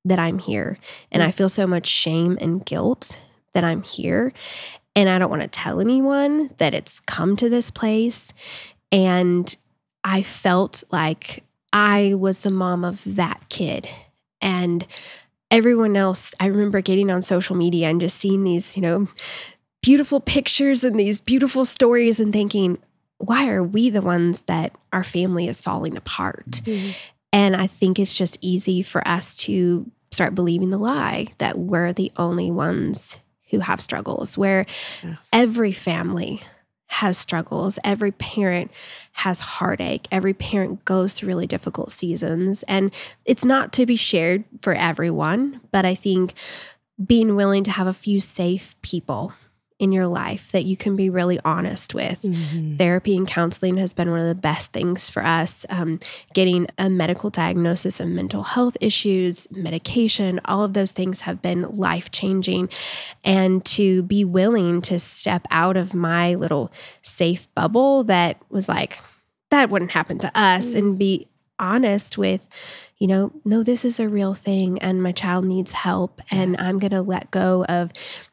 that 0.05 0.21
I'm 0.21 0.39
here. 0.39 0.79
And 1.11 1.21
I 1.21 1.33
feel 1.33 1.49
so 1.49 1.67
much 1.67 1.89
shame 1.89 2.39
and 2.41 2.65
guilt 2.65 3.19
that 3.55 3.65
I'm 3.65 3.83
here. 3.83 4.33
And 4.95 5.09
I 5.09 5.19
don't 5.19 5.31
want 5.31 5.43
to 5.43 5.49
tell 5.49 5.81
anyone 5.81 6.51
that 6.59 6.75
it's 6.75 7.01
come 7.01 7.35
to 7.37 7.49
this 7.49 7.73
place. 7.73 8.33
And 8.93 9.57
I 10.05 10.23
felt 10.23 10.85
like 10.93 11.43
I 11.73 12.15
was 12.15 12.41
the 12.41 12.51
mom 12.51 12.85
of 12.85 13.17
that 13.17 13.49
kid. 13.49 13.89
And 14.41 14.87
everyone 15.51 15.97
else, 15.97 16.35
I 16.41 16.47
remember 16.47 16.81
getting 16.81 17.11
on 17.11 17.23
social 17.23 17.57
media 17.57 17.89
and 17.89 18.01
just 18.01 18.19
seeing 18.19 18.45
these, 18.45 18.77
you 18.77 18.83
know, 18.83 19.09
beautiful 19.83 20.21
pictures 20.21 20.85
and 20.85 20.99
these 20.99 21.21
beautiful 21.21 21.65
stories 21.65 22.21
and 22.21 22.33
thinking, 22.33 22.79
why 23.19 23.49
are 23.49 23.63
we 23.63 23.89
the 23.91 24.03
ones 24.03 24.43
that 24.43 24.75
our 24.93 25.05
family 25.05 25.47
is 25.47 25.61
falling 25.61 25.97
apart? 25.97 26.51
Mm-hmm. 26.51 26.91
And 27.33 27.57
I 27.57 27.67
think 27.67 27.99
it's 27.99 28.17
just 28.17 28.37
easy 28.41 28.83
for 28.83 29.07
us 29.07 29.35
to 29.37 29.91
start 30.11 30.35
believing 30.35 30.71
the 30.71 30.79
lie 30.79 31.29
that 31.39 31.59
we're 31.59 31.93
the 31.93 32.13
only 32.17 32.51
ones 32.51 33.19
who 33.51 33.61
have 33.61 33.81
struggles, 33.81 34.37
where 34.37 34.67
Yes. 35.03 35.29
every 35.33 35.73
family 35.73 36.41
has 36.93 37.17
struggles. 37.17 37.79
Every 37.83 38.13
parent 38.13 38.71
has 39.13 39.41
heartache. 39.41 40.07
Every 40.11 40.35
parent 40.35 40.85
goes 40.85 41.15
through 41.15 41.29
really 41.29 41.47
difficult 41.47 41.91
seasons. 41.91 42.63
And 42.65 42.93
it's 43.25 43.45
not 43.45 43.73
to 43.75 43.87
be 43.87 43.97
shared 43.97 44.45
for 44.61 44.75
everyone, 44.75 45.61
but 45.71 45.87
I 45.87 45.95
think 45.95 46.35
being 47.05 47.35
willing 47.35 47.65
to 47.65 47.71
have 47.71 47.87
a 47.87 47.95
few 47.95 48.21
safe 48.21 48.81
people 48.83 49.33
in 49.83 49.91
your 49.91 50.07
life 50.07 50.53
that 50.53 50.65
you 50.65 50.77
can 50.77 50.95
be 50.95 51.11
really 51.11 51.41
honest 51.45 51.93
with. 51.93 52.25
Therapy 52.79 53.17
and 53.17 53.27
counseling 53.27 53.79
has 53.79 53.93
been 53.93 54.09
one 54.09 54.21
of 54.21 54.29
the 54.29 54.35
best 54.35 54.73
things 54.73 55.11
for 55.11 55.25
us. 55.25 55.67
Um, 55.69 55.99
getting 56.35 56.69
a 56.79 56.89
medical 56.89 57.31
diagnosis 57.31 57.99
of 57.99 58.07
mental 58.07 58.45
health 58.45 58.77
issues, 58.81 59.51
medication, 59.51 60.41
all 60.45 60.63
of 60.63 60.75
those 60.75 60.93
things 60.93 61.23
have 61.23 61.43
been 61.43 61.63
life 61.63 62.13
changing. 62.13 62.69
And 63.25 63.65
to 63.65 64.05
be 64.05 64.25
willing 64.25 64.83
to 64.83 65.01
step 65.01 65.49
out 65.51 65.77
of 65.77 65.95
my 65.95 66.37
little 66.37 66.71
safe 67.03 67.53
bubble 67.57 68.05
that 68.05 68.41
was 68.51 68.69
like, 68.69 69.01
that 69.51 69.69
wouldn't 69.69 69.91
happen 69.91 70.19
to 70.19 70.31
us, 70.35 70.75
and 70.75 70.97
be 70.97 71.27
honest 71.59 72.17
with, 72.17 72.49
you 72.99 73.09
know, 73.09 73.33
no, 73.45 73.63
this 73.65 73.85
is 73.85 73.99
a 73.99 74.09
real 74.09 74.33
thing 74.33 74.79
and 74.79 75.03
my 75.03 75.13
child 75.13 75.45
needs 75.45 75.73
help. 75.73 76.21
And 76.31 76.57
I'm 76.57 76.79
going 76.79 76.93
to 76.93 77.03
let 77.03 77.31
go 77.31 77.65
of 77.65 77.93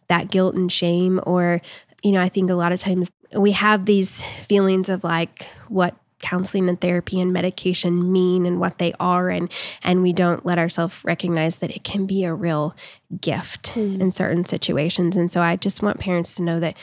that 0.09 0.29
guilt 0.29 0.55
and 0.55 0.71
shame. 0.71 1.19
Or, 1.25 1.61
you 2.03 2.11
know, 2.11 2.21
I 2.21 2.29
think 2.29 2.49
a 2.49 2.55
lot 2.55 2.71
of 2.71 2.79
times 2.79 3.11
we 3.35 3.53
have 3.53 3.85
these 3.85 4.23
feelings 4.23 4.89
of 4.89 5.03
like 5.03 5.43
what 5.67 5.95
counseling 6.21 6.67
and 6.67 6.79
therapy 6.79 7.19
and 7.19 7.31
medication 7.31 8.11
mean 8.11 8.45
and 8.45 8.59
what 8.59 8.77
they 8.77 8.93
are 8.99 9.29
and 9.29 9.51
and 9.83 10.01
we 10.01 10.11
don't 10.11 10.45
let 10.45 10.59
ourselves 10.59 10.99
recognize 11.03 11.59
that 11.59 11.71
it 11.71 11.83
can 11.83 12.05
be 12.05 12.23
a 12.23 12.33
real 12.33 12.75
gift 13.21 13.73
mm. 13.75 13.99
in 13.99 14.11
certain 14.11 14.43
situations 14.43 15.15
and 15.15 15.31
so 15.31 15.41
i 15.41 15.55
just 15.55 15.81
want 15.81 15.99
parents 15.99 16.35
to 16.35 16.43
know 16.43 16.59
that 16.59 16.75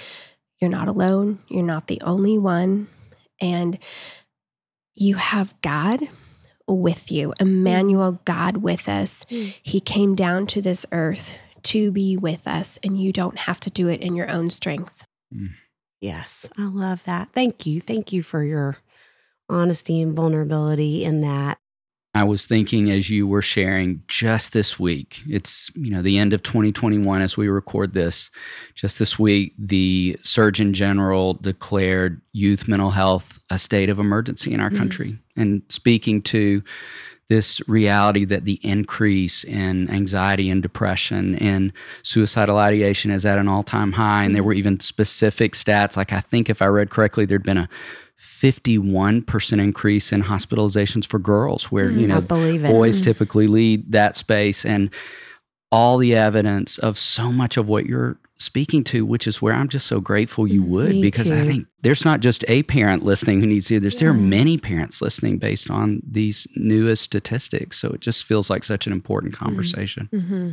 you're 0.58 0.70
not 0.70 0.88
alone 0.88 1.38
you're 1.48 1.62
not 1.62 1.86
the 1.86 2.00
only 2.00 2.38
one 2.38 2.88
and 3.40 3.78
you 4.94 5.16
have 5.16 5.54
god 5.60 6.08
with 6.66 7.12
you 7.12 7.34
emmanuel 7.38 8.20
god 8.24 8.56
with 8.58 8.88
us 8.88 9.24
mm. 9.26 9.54
he 9.62 9.80
came 9.80 10.14
down 10.14 10.46
to 10.46 10.62
this 10.62 10.86
earth 10.92 11.36
to 11.66 11.90
be 11.90 12.16
with 12.16 12.46
us 12.46 12.78
and 12.82 13.00
you 13.00 13.12
don't 13.12 13.38
have 13.38 13.60
to 13.60 13.70
do 13.70 13.88
it 13.88 14.00
in 14.00 14.16
your 14.16 14.30
own 14.30 14.50
strength 14.50 15.04
mm. 15.34 15.48
yes 16.00 16.48
i 16.58 16.62
love 16.62 17.04
that 17.04 17.28
thank 17.32 17.66
you 17.66 17.80
thank 17.80 18.12
you 18.12 18.22
for 18.22 18.42
your 18.42 18.78
honesty 19.48 20.00
and 20.00 20.14
vulnerability 20.14 21.04
in 21.04 21.20
that. 21.22 21.58
I 22.14 22.24
was 22.24 22.46
thinking 22.46 22.90
as 22.90 23.10
you 23.10 23.26
were 23.26 23.42
sharing 23.42 24.02
just 24.08 24.54
this 24.54 24.80
week, 24.80 25.20
it's, 25.26 25.70
you 25.74 25.90
know, 25.90 26.00
the 26.00 26.16
end 26.16 26.32
of 26.32 26.42
2021 26.42 27.20
as 27.20 27.36
we 27.36 27.48
record 27.48 27.92
this. 27.92 28.30
Just 28.74 28.98
this 28.98 29.18
week, 29.18 29.52
the 29.58 30.16
Surgeon 30.22 30.72
General 30.72 31.34
declared 31.34 32.22
youth 32.32 32.68
mental 32.68 32.90
health 32.90 33.38
a 33.50 33.58
state 33.58 33.90
of 33.90 33.98
emergency 33.98 34.54
in 34.54 34.60
our 34.60 34.68
mm-hmm. 34.68 34.78
country. 34.78 35.18
And 35.36 35.62
speaking 35.68 36.22
to 36.22 36.62
this 37.28 37.60
reality 37.68 38.24
that 38.24 38.44
the 38.44 38.60
increase 38.62 39.42
in 39.42 39.90
anxiety 39.90 40.48
and 40.48 40.62
depression 40.62 41.34
and 41.36 41.72
suicidal 42.02 42.56
ideation 42.56 43.10
is 43.10 43.26
at 43.26 43.38
an 43.38 43.48
all 43.48 43.62
time 43.62 43.92
high. 43.92 44.24
And 44.24 44.34
there 44.34 44.44
were 44.44 44.52
even 44.52 44.78
specific 44.78 45.54
stats. 45.54 45.96
Like, 45.96 46.12
I 46.12 46.20
think 46.20 46.48
if 46.48 46.62
I 46.62 46.66
read 46.66 46.90
correctly, 46.90 47.24
there'd 47.24 47.42
been 47.42 47.58
a 47.58 47.68
51% 48.18 49.60
increase 49.60 50.12
in 50.12 50.22
hospitalizations 50.22 51.06
for 51.06 51.18
girls 51.18 51.70
where 51.70 51.88
mm, 51.88 52.00
you 52.00 52.06
know 52.06 52.20
boys 52.20 53.00
mm. 53.00 53.04
typically 53.04 53.46
lead 53.46 53.92
that 53.92 54.16
space 54.16 54.64
and 54.64 54.90
all 55.70 55.98
the 55.98 56.14
evidence 56.14 56.78
of 56.78 56.96
so 56.96 57.30
much 57.30 57.58
of 57.58 57.68
what 57.68 57.84
you're 57.84 58.18
speaking 58.38 58.84
to 58.84 59.06
which 59.06 59.26
is 59.26 59.40
where 59.40 59.54
I'm 59.54 59.68
just 59.68 59.86
so 59.86 60.00
grateful 60.00 60.46
you 60.46 60.62
mm, 60.62 60.68
would 60.68 60.90
Me 60.90 61.00
because 61.00 61.28
too. 61.28 61.34
I 61.34 61.44
think 61.44 61.66
there's 61.80 62.04
not 62.04 62.20
just 62.20 62.44
a 62.48 62.62
parent 62.64 63.02
listening 63.02 63.40
who 63.40 63.46
needs 63.46 63.66
to 63.68 63.80
there's 63.80 63.94
yeah. 63.94 64.00
there 64.00 64.10
are 64.10 64.14
many 64.14 64.58
parents 64.58 65.00
listening 65.00 65.38
based 65.38 65.70
on 65.70 66.02
these 66.06 66.46
newest 66.56 67.02
statistics 67.02 67.78
so 67.78 67.90
it 67.90 68.00
just 68.00 68.24
feels 68.24 68.50
like 68.50 68.64
such 68.64 68.86
an 68.86 68.92
important 68.92 69.34
mm. 69.34 69.38
conversation 69.38 70.08
mm-hmm. 70.12 70.50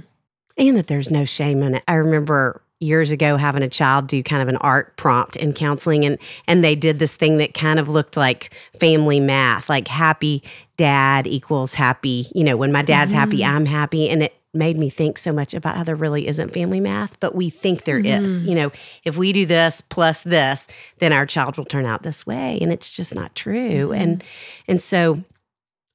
and 0.58 0.78
that 0.78 0.88
there's 0.88 1.12
no 1.12 1.26
shame 1.26 1.62
in 1.62 1.76
it 1.76 1.84
I 1.88 1.96
remember 1.96 2.62
years 2.84 3.12
ago 3.12 3.38
having 3.38 3.64
a 3.64 3.70
child 3.70 4.08
do 4.08 4.22
kind 4.22 4.42
of 4.42 4.48
an 4.48 4.58
art 4.58 4.96
prompt 4.98 5.36
in 5.36 5.54
counseling 5.54 6.06
and 6.06 6.18
and 6.48 6.64
they 6.64 6.76
did 6.76 7.00
this 7.00 7.16
thing 7.16 7.38
that 7.38 7.54
kind 7.54 7.80
of 7.80 7.90
looked 7.90 8.18
like 8.18 8.54
family 8.80 9.20
math 9.20 9.70
like 9.70 9.88
happy 9.88 10.44
dad 10.78 11.26
equals 11.26 11.74
happy 11.74 12.28
you 12.36 12.44
know 12.44 12.58
when 12.58 12.72
my 12.72 12.82
dad's 12.82 13.12
mm-hmm. 13.12 13.20
happy 13.20 13.46
i'm 13.46 13.66
happy 13.66 14.10
and 14.10 14.24
it 14.24 14.34
made 14.54 14.78
me 14.78 14.90
think 14.90 15.18
so 15.18 15.32
much 15.32 15.54
about 15.54 15.76
how 15.76 15.84
there 15.84 15.96
really 15.96 16.28
isn't 16.28 16.54
family 16.54 16.80
math 16.80 17.20
but 17.20 17.36
we 17.36 17.50
think 17.50 17.84
there 17.84 18.02
mm-hmm. 18.02 18.26
is. 18.26 18.42
you 18.44 18.56
know 18.56 18.72
if 19.04 19.18
we 19.18 19.34
do 19.34 19.46
this 19.46 19.82
plus 19.82 20.24
this 20.24 20.68
then 21.00 21.12
our 21.12 21.26
child 21.26 21.58
will 21.58 21.66
turn 21.66 21.86
out 21.86 22.04
this 22.04 22.26
way 22.26 22.60
and 22.62 22.72
it's 22.72 22.96
just 22.96 23.16
not 23.16 23.34
true 23.36 23.90
mm-hmm. 23.90 24.02
and 24.02 24.24
and 24.68 24.82
so 24.82 25.24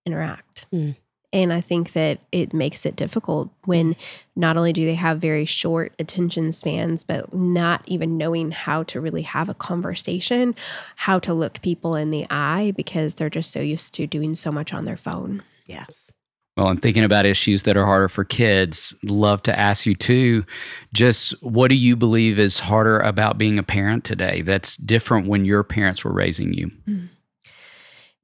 interact. 0.06 0.68
Mm. 0.72 0.96
And 1.34 1.52
I 1.52 1.62
think 1.62 1.94
that 1.94 2.20
it 2.32 2.54
makes 2.54 2.86
it 2.86 2.96
difficult 2.96 3.50
when 3.66 3.96
not 4.36 4.56
only 4.56 4.72
do 4.72 4.86
they 4.86 4.96
have 4.96 5.20
very 5.20 5.46
short 5.46 5.94
attention 5.98 6.52
spans, 6.52 7.04
but 7.04 7.34
not 7.34 7.82
even 7.88 8.18
knowing 8.18 8.52
how 8.52 8.84
to 8.84 9.02
really 9.02 9.24
have 9.24 9.50
a 9.50 9.56
conversation, 9.56 10.56
how 10.96 11.18
to 11.20 11.34
look 11.34 11.62
people 11.62 11.96
in 11.96 12.12
the 12.12 12.28
eye 12.30 12.72
because 12.78 13.16
they're 13.16 13.32
just 13.32 13.52
so 13.52 13.60
used 13.60 13.96
to 13.96 14.06
doing 14.06 14.36
so 14.36 14.52
much 14.52 14.74
on 14.74 14.86
their 14.86 14.96
phone. 14.96 15.42
Yes. 15.66 16.14
Well, 16.56 16.68
I'm 16.68 16.78
thinking 16.78 17.04
about 17.04 17.26
issues 17.26 17.64
that 17.64 17.78
are 17.78 17.86
harder 17.86 18.08
for 18.08 18.24
kids. 18.24 18.94
Love 19.02 19.42
to 19.44 19.60
ask 19.60 19.88
you 19.88 19.96
too, 19.96 20.46
just 20.94 21.32
what 21.42 21.70
do 21.70 21.76
you 21.76 21.96
believe 21.96 22.38
is 22.38 22.60
harder 22.60 23.00
about 23.00 23.40
being 23.40 23.58
a 23.58 23.64
parent 23.64 24.04
today 24.04 24.44
that's 24.44 24.78
different 24.78 25.28
when 25.28 25.46
your 25.46 25.64
parents 25.64 26.06
were 26.06 26.14
raising 26.14 26.54
you? 26.54 26.70
Mm. 26.88 27.10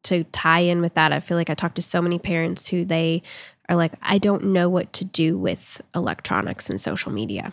To 0.04 0.24
tie 0.26 0.60
in 0.60 0.82
with 0.82 0.94
that, 0.96 1.12
I 1.12 1.20
feel 1.20 1.38
like 1.38 1.50
I 1.50 1.54
talk 1.54 1.76
to 1.76 1.82
so 1.82 2.02
many 2.02 2.20
parents 2.20 2.68
who 2.68 2.86
they 2.86 3.22
are 3.68 3.76
like, 3.76 3.94
I 4.02 4.18
don't 4.18 4.46
know 4.46 4.70
what 4.70 4.92
to 4.94 5.06
do 5.06 5.38
with 5.38 5.82
electronics 5.94 6.70
and 6.70 6.80
social 6.80 7.12
media. 7.12 7.52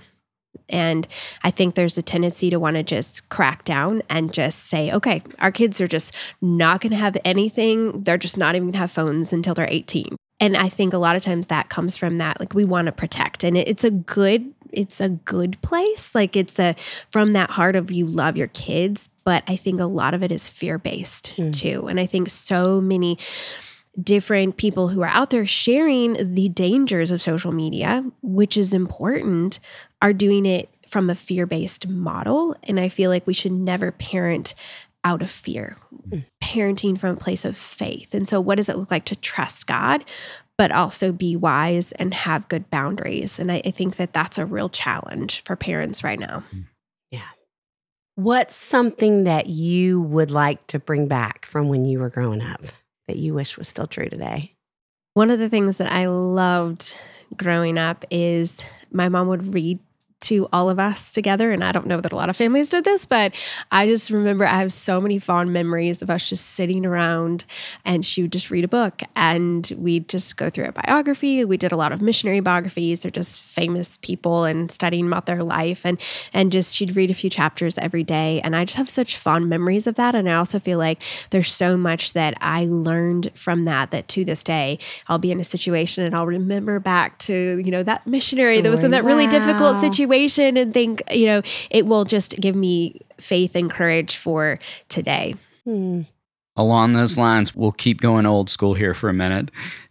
And 0.69 1.07
I 1.45 1.51
think 1.51 1.75
there's 1.75 1.99
a 1.99 2.03
tendency 2.03 2.51
to 2.51 2.59
want 2.59 2.77
to 2.77 2.83
just 2.83 3.29
crack 3.29 3.65
down 3.65 4.03
and 4.09 4.33
just 4.33 4.67
say, 4.67 4.91
okay, 4.91 5.23
our 5.39 5.53
kids 5.53 5.81
are 5.81 5.87
just 5.87 6.15
not 6.41 6.81
going 6.81 6.91
to 6.91 6.97
have 6.97 7.17
anything. 7.25 8.03
They're 8.03 8.17
just 8.17 8.39
not 8.39 8.55
even 8.55 8.67
going 8.69 8.73
to 8.73 8.79
have 8.79 8.91
phones 8.91 9.33
until 9.33 9.55
they're 9.55 9.69
18 9.69 10.17
and 10.41 10.57
i 10.57 10.69
think 10.69 10.93
a 10.93 10.99
lot 10.99 11.17
of 11.17 11.23
times 11.23 11.47
that 11.47 11.69
comes 11.69 11.97
from 11.97 12.19
that 12.19 12.39
like 12.41 12.55
we 12.55 12.65
want 12.65 12.87
to 12.87 12.93
protect 12.93 13.45
and 13.45 13.57
it's 13.57 13.85
a 13.85 13.91
good 13.91 14.53
it's 14.73 15.01
a 15.01 15.09
good 15.09 15.61
place 15.63 16.15
like 16.15 16.37
it's 16.37 16.59
a 16.59 16.75
from 17.11 17.33
that 17.33 17.51
heart 17.51 17.77
of 17.77 17.91
you 17.91 18.07
love 18.07 18.37
your 18.37 18.49
kids 18.49 19.09
but 19.25 19.43
i 19.47 19.57
think 19.57 19.81
a 19.81 19.85
lot 19.85 20.15
of 20.15 20.23
it 20.23 20.33
is 20.33 20.49
fear 20.49 20.79
based 20.79 21.35
mm. 21.37 21.53
too 21.53 21.87
and 21.89 21.99
i 22.01 22.07
think 22.07 22.29
so 22.29 22.81
many 22.81 23.19
different 24.03 24.59
people 24.59 24.89
who 24.89 25.01
are 25.01 25.09
out 25.09 25.31
there 25.31 25.47
sharing 25.47 26.35
the 26.35 26.49
dangers 26.49 27.11
of 27.11 27.23
social 27.23 27.53
media 27.53 28.05
which 28.23 28.57
is 28.57 28.75
important 28.75 29.59
are 30.03 30.13
doing 30.13 30.45
it 30.45 30.69
from 30.87 31.11
a 31.11 31.15
fear 31.15 31.47
based 31.47 31.89
model 31.89 32.55
and 32.65 32.79
i 32.79 32.89
feel 32.89 33.11
like 33.11 33.27
we 33.27 33.35
should 33.35 33.53
never 33.53 33.91
parent 33.91 34.55
out 35.07 35.23
of 35.23 35.31
fear, 35.31 35.77
mm. 36.09 36.25
parenting 36.43 36.99
from 36.99 37.11
a 37.11 37.21
place 37.21 37.45
of 37.45 37.57
faith. 37.57 38.13
And 38.13 38.29
so, 38.29 38.41
what 38.41 38.57
does 38.57 38.69
it 38.69 38.77
look 38.77 38.91
like 38.91 39.05
to 39.05 39.15
trust 39.15 39.69
God, 39.69 40.05
but 40.59 40.73
also 40.73 41.13
be 41.13 41.37
wise 41.37 41.93
and 41.93 42.15
have 42.15 42.49
good 42.49 42.71
boundaries? 42.71 43.39
And 43.39 43.51
I, 43.53 43.63
I 43.65 43.71
think 43.71 43.97
that 43.97 44.13
that's 44.13 44.39
a 44.39 44.47
real 44.47 44.69
challenge 44.69 45.43
for 45.45 45.57
parents 45.57 46.03
right 46.03 46.19
now. 46.19 46.45
Yeah. 47.11 47.29
What's 48.15 48.55
something 48.55 49.25
that 49.25 49.47
you 49.47 50.01
would 50.01 50.31
like 50.31 50.67
to 50.69 50.79
bring 50.79 51.09
back 51.09 51.47
from 51.47 51.69
when 51.69 51.85
you 51.85 51.99
were 51.99 52.11
growing 52.11 52.43
up 52.43 52.63
that 53.09 53.17
you 53.17 53.35
wish 53.35 53.59
was 53.59 53.69
still 53.69 53.87
true 53.87 54.09
today? 54.09 54.55
One 55.15 55.31
of 55.31 55.39
the 55.39 55.49
things 55.49 55.79
that 55.79 55.91
I 55.91 56.09
loved 56.09 56.95
growing 57.37 57.79
up 57.79 58.05
is 58.11 58.65
my 58.91 59.09
mom 59.09 59.29
would 59.29 59.55
read 59.55 59.79
to 60.23 60.49
all 60.53 60.71
of 60.71 60.79
us 60.79 61.13
together. 61.13 61.53
And 61.53 61.63
I 61.63 61.73
don't 61.73 61.87
know 61.87 62.01
that 62.01 62.13
a 62.13 62.17
lot 62.17 62.31
of 62.31 62.37
families 62.37 62.71
did 62.71 62.85
this, 62.85 63.05
but 63.05 63.35
I 63.71 63.87
just 63.87 64.11
remember 64.11 64.45
I 64.45 64.59
have 64.59 64.73
so 64.73 65.01
many 65.01 65.19
fond 65.19 65.53
memories 65.53 66.01
of 66.01 66.09
us 66.09 66.29
just 66.29 66.47
sitting 66.47 66.87
around 66.87 67.45
and 67.85 68.05
she 68.05 68.23
would 68.23 68.33
just 68.33 68.51
read 68.51 68.65
a 68.65 68.69
book 68.69 69.03
and 69.15 69.71
we'd 69.77 70.09
just 70.09 70.37
go 70.37 70.49
through 70.49 70.67
a 70.67 70.73
biography. 70.73 71.45
We 71.45 71.57
did 71.57 71.71
a 71.71 71.77
lot 71.77 71.93
of 71.93 72.01
missionary 72.01 72.41
biographies 72.41 73.05
or 73.05 73.11
just 73.11 73.43
famous 73.43 73.99
people 73.99 74.45
and 74.45 74.71
studying 74.71 75.07
about 75.07 75.27
their 75.27 75.45
life 75.45 75.85
and 75.85 76.01
and 76.33 76.51
just 76.51 76.75
she'd 76.75 76.97
read 76.97 77.11
a 77.11 77.15
few 77.15 77.29
chapters 77.29 77.77
every 77.79 78.03
day. 78.03 78.41
And 78.41 78.57
I 78.57 78.65
just 78.65 78.79
have 78.79 78.89
such 78.89 79.17
fond 79.17 79.49
memories 79.49 79.87
of 79.87 79.97
that. 79.97 80.15
And 80.15 80.31
I 80.31 80.35
also 80.35 80.59
feel 80.59 80.79
like 80.79 81.03
there's 81.31 81.53
so 81.53 81.77
much 81.77 82.15
that 82.15 82.35
I 82.41 82.65
learned 82.65 83.33
from 83.35 83.65
that 83.65 83.91
that 83.91 84.09
to 84.09 84.25
this 84.25 84.43
day 84.43 84.79
I'll 85.09 85.19
be 85.19 85.31
in 85.31 85.41
a 85.41 85.45
situation 85.45 86.05
and 86.05 86.17
I'll 86.17 86.27
remember 86.27 86.81
back 86.81 87.19
to, 87.21 87.59
you 87.59 87.71
know, 87.71 87.83
that 87.83 88.07
missionary 88.07 88.63
that 88.63 88.71
was 88.71 88.83
in 88.83 88.93
that 88.93 89.05
really 89.05 89.27
difficult 89.27 89.77
situation 89.77 90.06
situation 90.07 90.57
and 90.57 90.73
think, 90.73 91.03
you 91.11 91.27
know, 91.27 91.43
it 91.71 91.87
will 91.87 92.05
just 92.05 92.41
give 92.41 92.55
me 92.55 93.01
faith 93.19 93.57
and 93.57 93.71
courage 93.71 94.17
for 94.17 94.59
today. 94.89 95.35
Hmm. 95.65 96.03
Along 96.57 96.93
those 96.95 97.19
lines, 97.19 97.55
we'll 97.55 97.73
keep 97.73 98.01
going 98.01 98.25
old 98.25 98.49
school 98.49 98.75
here 98.75 98.95
for 98.95 99.11
a 99.11 99.15
minute. 99.15 99.51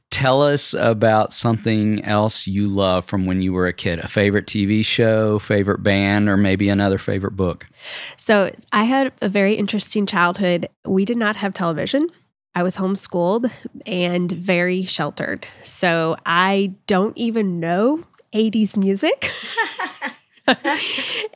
Tell 0.10 0.42
us 0.42 0.74
about 0.74 1.34
something 1.34 2.04
else 2.06 2.48
you 2.48 2.68
love 2.68 3.06
from 3.06 3.26
when 3.26 3.42
you 3.42 3.52
were 3.52 3.68
a 3.68 3.74
kid 3.74 4.00
a 4.00 4.08
favorite 4.08 4.46
TV 4.46 4.84
show, 4.84 5.38
favorite 5.40 5.84
band, 5.84 6.30
or 6.30 6.38
maybe 6.38 6.70
another 6.70 6.98
favorite 6.98 7.36
book. 7.36 7.68
So 8.16 8.50
I 8.72 8.86
had 8.86 9.12
a 9.22 9.28
very 9.28 9.56
interesting 9.56 10.06
childhood. 10.06 10.70
We 10.86 11.06
did 11.06 11.18
not 11.18 11.36
have 11.36 11.54
television. 11.54 12.08
I 12.56 12.64
was 12.64 12.78
homeschooled 12.78 13.52
and 13.86 14.32
very 14.32 14.86
sheltered. 14.86 15.46
So 15.64 16.16
I 16.26 16.74
don't 16.88 17.18
even 17.18 17.60
know 17.60 18.06
80s 18.36 18.76
music. 18.78 19.32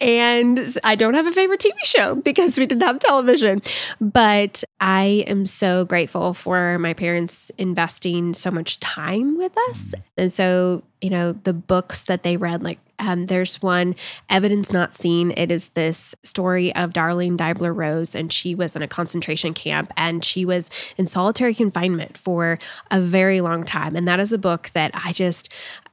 and 0.02 0.60
I 0.84 0.96
don't 0.96 1.16
have 1.16 1.26
a 1.26 1.32
favorite 1.32 1.62
TV 1.62 1.74
show 1.84 2.16
because 2.16 2.58
we 2.58 2.66
didn't 2.66 2.84
have 2.84 3.00
television. 3.00 3.62
But 4.00 4.64
I 4.80 5.24
am 5.28 5.46
so 5.46 5.86
grateful 5.86 6.34
for 6.34 6.78
my 6.78 6.94
parents 6.94 7.52
investing 7.58 8.34
so 8.34 8.52
much 8.52 8.80
time 8.80 9.38
with 9.38 9.58
us. 9.70 9.96
And 10.18 10.32
so, 10.32 10.84
you 11.02 11.10
know, 11.10 11.32
the 11.32 11.54
books 11.54 12.04
that 12.04 12.24
they 12.24 12.38
read, 12.38 12.64
like 12.64 12.80
um, 13.00 13.28
there's 13.28 13.62
one, 13.62 13.96
Evidence 14.30 14.72
Not 14.74 14.94
Seen. 14.94 15.32
It 15.38 15.52
is 15.52 15.70
this 15.70 16.16
story 16.24 16.76
of 16.76 16.92
Darlene 16.92 17.38
Deibler 17.38 17.74
Rose, 17.74 18.14
and 18.14 18.32
she 18.32 18.54
was 18.54 18.76
in 18.76 18.82
a 18.82 18.88
concentration 18.88 19.54
camp 19.54 19.94
and 19.96 20.24
she 20.24 20.44
was 20.44 20.70
in 20.98 21.08
solitary 21.08 21.56
confinement 21.56 22.18
for 22.18 22.60
a 22.92 23.00
very 23.00 23.40
long 23.40 23.64
time. 23.64 23.96
And 23.96 24.08
that 24.08 24.20
is 24.20 24.34
a 24.34 24.38
book 24.38 24.72
that 24.74 24.92
I 24.94 25.14
just, 25.14 25.50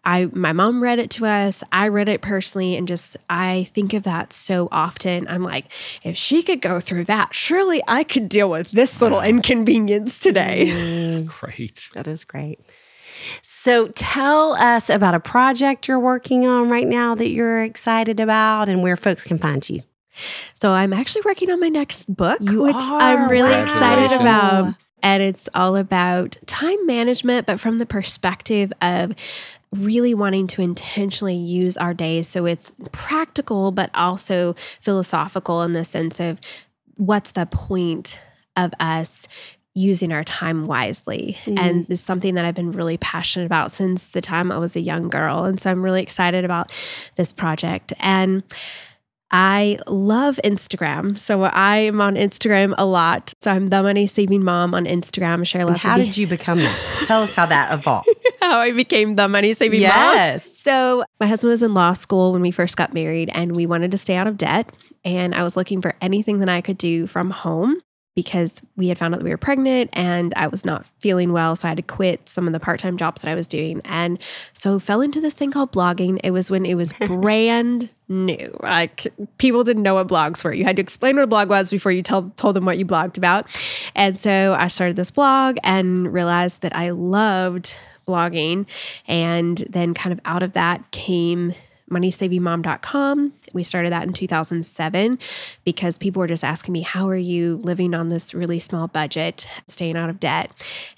I 0.07 0.31
my 0.33 0.53
mom 0.53 0.83
read 0.83 1.01
it 1.01 1.11
to 1.11 1.27
us. 1.27 1.65
I 1.73 1.89
read 1.89 2.09
it 2.09 2.23
personally, 2.23 2.77
and 2.77 2.87
just 2.87 3.17
I 3.29 3.69
think 3.75 3.93
of 3.93 4.05
that 4.05 4.33
so 4.33 4.69
often. 4.71 5.27
I'm 5.29 5.43
like, 5.43 5.67
if 6.05 6.17
she 6.17 6.45
could 6.45 6.63
go 6.63 6.79
through 6.79 7.05
that, 7.05 7.35
surely 7.35 7.83
I 7.89 8.05
could 8.05 8.29
deal 8.29 8.49
with 8.49 8.71
this 8.71 9.03
little 9.03 9.21
inconvenience 9.21 10.21
today. 10.21 10.69
Mm. 10.69 11.27
Great. 11.41 11.89
That 11.95 12.07
is 12.07 12.25
great. 12.25 12.61
So 13.43 13.89
tell 13.89 14.53
us 14.53 14.89
about 14.89 15.15
a 15.15 15.21
project 15.21 15.89
you're 15.89 15.99
working 15.99 16.47
on 16.47 16.71
right 16.71 16.87
now 16.87 17.17
that 17.17 17.31
you're 17.31 17.63
excited 17.65 18.21
about 18.21 18.69
and 18.69 18.83
where 18.83 18.97
folks 18.97 19.25
can 19.25 19.39
find 19.39 19.69
you. 19.69 19.83
So 20.55 20.71
I'm 20.71 20.93
actually 20.93 21.23
working 21.25 21.51
on 21.51 21.59
my 21.59 21.69
next 21.69 22.15
book, 22.15 22.39
You 22.41 22.63
which 22.63 22.77
are? 22.77 23.01
I'm 23.01 23.29
really 23.29 23.55
excited 23.55 24.13
about. 24.13 24.75
And 25.07 25.23
it's 25.23 25.49
all 25.55 25.77
about 25.77 26.37
time 26.47 26.85
management, 26.85 27.47
but 27.47 27.61
from 27.61 27.79
the 27.79 27.87
perspective 27.87 28.73
of 28.83 29.15
really 29.71 30.15
wanting 30.15 30.49
to 30.49 30.63
intentionally 30.63 31.37
use 31.37 31.77
our 31.77 31.95
days. 31.95 32.27
So 32.27 32.45
it's 32.45 32.73
practical, 32.91 33.71
but 33.71 33.89
also 33.95 34.55
philosophical 34.81 35.63
in 35.63 35.75
the 35.75 35.85
sense 35.85 36.19
of 36.19 36.41
what's 36.97 37.31
the 37.31 37.47
point 37.47 38.19
of 38.57 38.73
us 38.81 39.29
using 39.75 40.13
our 40.13 40.25
time 40.25 40.67
wisely. 40.67 41.37
Mm-hmm. 41.45 41.59
And 41.59 41.87
this 41.87 42.01
is 42.01 42.05
something 42.05 42.35
that 42.35 42.45
I've 42.45 42.57
been 42.57 42.73
really 42.73 42.97
passionate 42.97 43.47
about 43.47 43.71
since 43.71 44.09
the 44.09 44.21
time 44.21 44.51
I 44.51 44.59
was 44.59 44.75
a 44.75 44.81
young 44.81 45.09
girl. 45.09 45.45
And 45.45 45.61
so 45.61 45.71
I'm 45.71 45.85
really 45.85 46.03
excited 46.03 46.45
about 46.45 46.77
this 47.15 47.33
project. 47.33 47.93
And 48.01 48.43
I 49.31 49.79
love 49.87 50.39
Instagram. 50.45 51.19
So 51.19 51.43
I 51.43 51.79
am 51.79 52.01
on 52.01 52.15
Instagram 52.15 52.75
a 52.79 52.87
lot. 52.87 53.33
So 53.41 53.51
I'm 53.51 53.71
the 53.71 53.83
money 53.83 54.07
saving 54.07 54.45
mom 54.45 54.75
on 54.75 54.85
Instagram. 54.85 55.41
I 55.41 55.43
share 55.45 55.63
And 55.63 55.71
lots 55.71 55.83
how 55.83 55.95
of 55.99 56.05
did 56.05 56.17
you 56.17 56.27
become 56.27 56.59
that? 56.59 57.05
Tell 57.07 57.23
us 57.23 57.35
how 57.35 57.47
that 57.47 57.73
evolved. 57.73 58.09
how 58.41 58.59
I 58.59 58.73
became 58.73 59.17
the 59.17 59.29
money 59.29 59.53
saving 59.53 59.83
mom. 59.83 59.91
Yes. 59.91 60.57
So 60.59 61.05
my 61.21 61.27
husband 61.27 61.51
was 61.51 61.63
in 61.63 61.75
law 61.75 61.93
school 61.93 62.33
when 62.33 62.43
we 62.43 62.51
first 62.51 62.77
got 62.77 62.95
married 62.95 63.31
and 63.35 63.57
we 63.57 63.67
wanted 63.67 63.91
to 63.91 63.97
stay 63.97 64.15
out 64.15 64.27
of 64.27 64.37
debt. 64.37 64.75
And 65.05 65.35
I 65.35 65.43
was 65.43 65.57
looking 65.57 65.81
for 65.81 65.95
anything 66.01 66.41
that 66.41 66.49
I 66.49 66.61
could 66.61 66.79
do 66.79 67.07
from 67.07 67.31
home 67.31 67.81
because 68.17 68.63
we 68.77 68.89
had 68.89 68.99
found 68.99 69.15
out 69.15 69.19
that 69.19 69.25
we 69.25 69.31
were 69.31 69.37
pregnant 69.37 69.91
and 69.93 70.33
I 70.37 70.47
was 70.47 70.65
not 70.65 70.87
feeling 70.99 71.33
well. 71.33 71.55
So 71.55 71.69
I 71.69 71.71
had 71.71 71.77
to 71.77 71.83
quit 71.83 72.29
some 72.29 72.47
of 72.47 72.55
the 72.55 72.59
part 72.59 72.81
time 72.81 72.97
jobs 72.97 73.21
that 73.21 73.31
I 73.31 73.35
was 73.35 73.47
doing. 73.47 73.83
And 73.85 74.19
so 74.55 74.79
fell 74.79 75.03
into 75.03 75.21
this 75.21 75.35
thing 75.35 75.51
called 75.53 75.71
blogging. 75.71 76.19
It 76.25 76.31
was 76.31 76.51
when 76.51 76.65
it 76.65 76.75
was 76.77 76.93
brand 77.07 77.91
new. 78.09 78.59
Like 78.63 79.07
people 79.37 79.65
didn't 79.65 79.83
know 79.83 79.95
what 79.95 80.09
blogs 80.09 80.43
were. 80.43 80.55
You 80.55 80.65
had 80.65 80.77
to 80.77 80.83
explain 80.83 81.17
what 81.17 81.23
a 81.23 81.29
blog 81.29 81.51
was 81.51 81.71
before 81.71 81.93
you 81.93 82.03
tell, 82.03 82.33
told 82.37 82.57
them 82.57 82.65
what 82.65 82.79
you 82.79 82.87
blogged 82.87 83.19
about. 83.19 83.55
And 83.95 84.17
so 84.17 84.57
I 84.59 84.69
started 84.69 84.97
this 84.97 85.11
blog 85.11 85.59
and 85.63 86.11
realized 86.11 86.63
that 86.63 86.75
I 86.75 86.91
loved 86.91 87.77
blogging. 88.09 88.67
And 89.07 89.59
then 89.69 89.93
kind 89.93 90.15
of 90.15 90.21
out 90.25 90.43
of 90.43 90.55
that 90.55 90.91
came 90.91 91.53
moneysavingmom.com. 91.91 93.33
We 93.53 93.63
started 93.63 93.93
that 93.93 94.05
in 94.05 94.13
2007 94.13 95.19
because 95.65 95.99
people 95.99 96.21
were 96.21 96.27
just 96.27 96.45
asking 96.45 96.73
me, 96.73 96.83
How 96.83 97.09
are 97.09 97.17
you 97.17 97.57
living 97.57 97.95
on 97.95 98.09
this 98.09 98.35
really 98.35 98.59
small 98.59 98.89
budget, 98.89 99.47
staying 99.67 99.97
out 99.97 100.11
of 100.11 100.21
debt? 100.21 100.51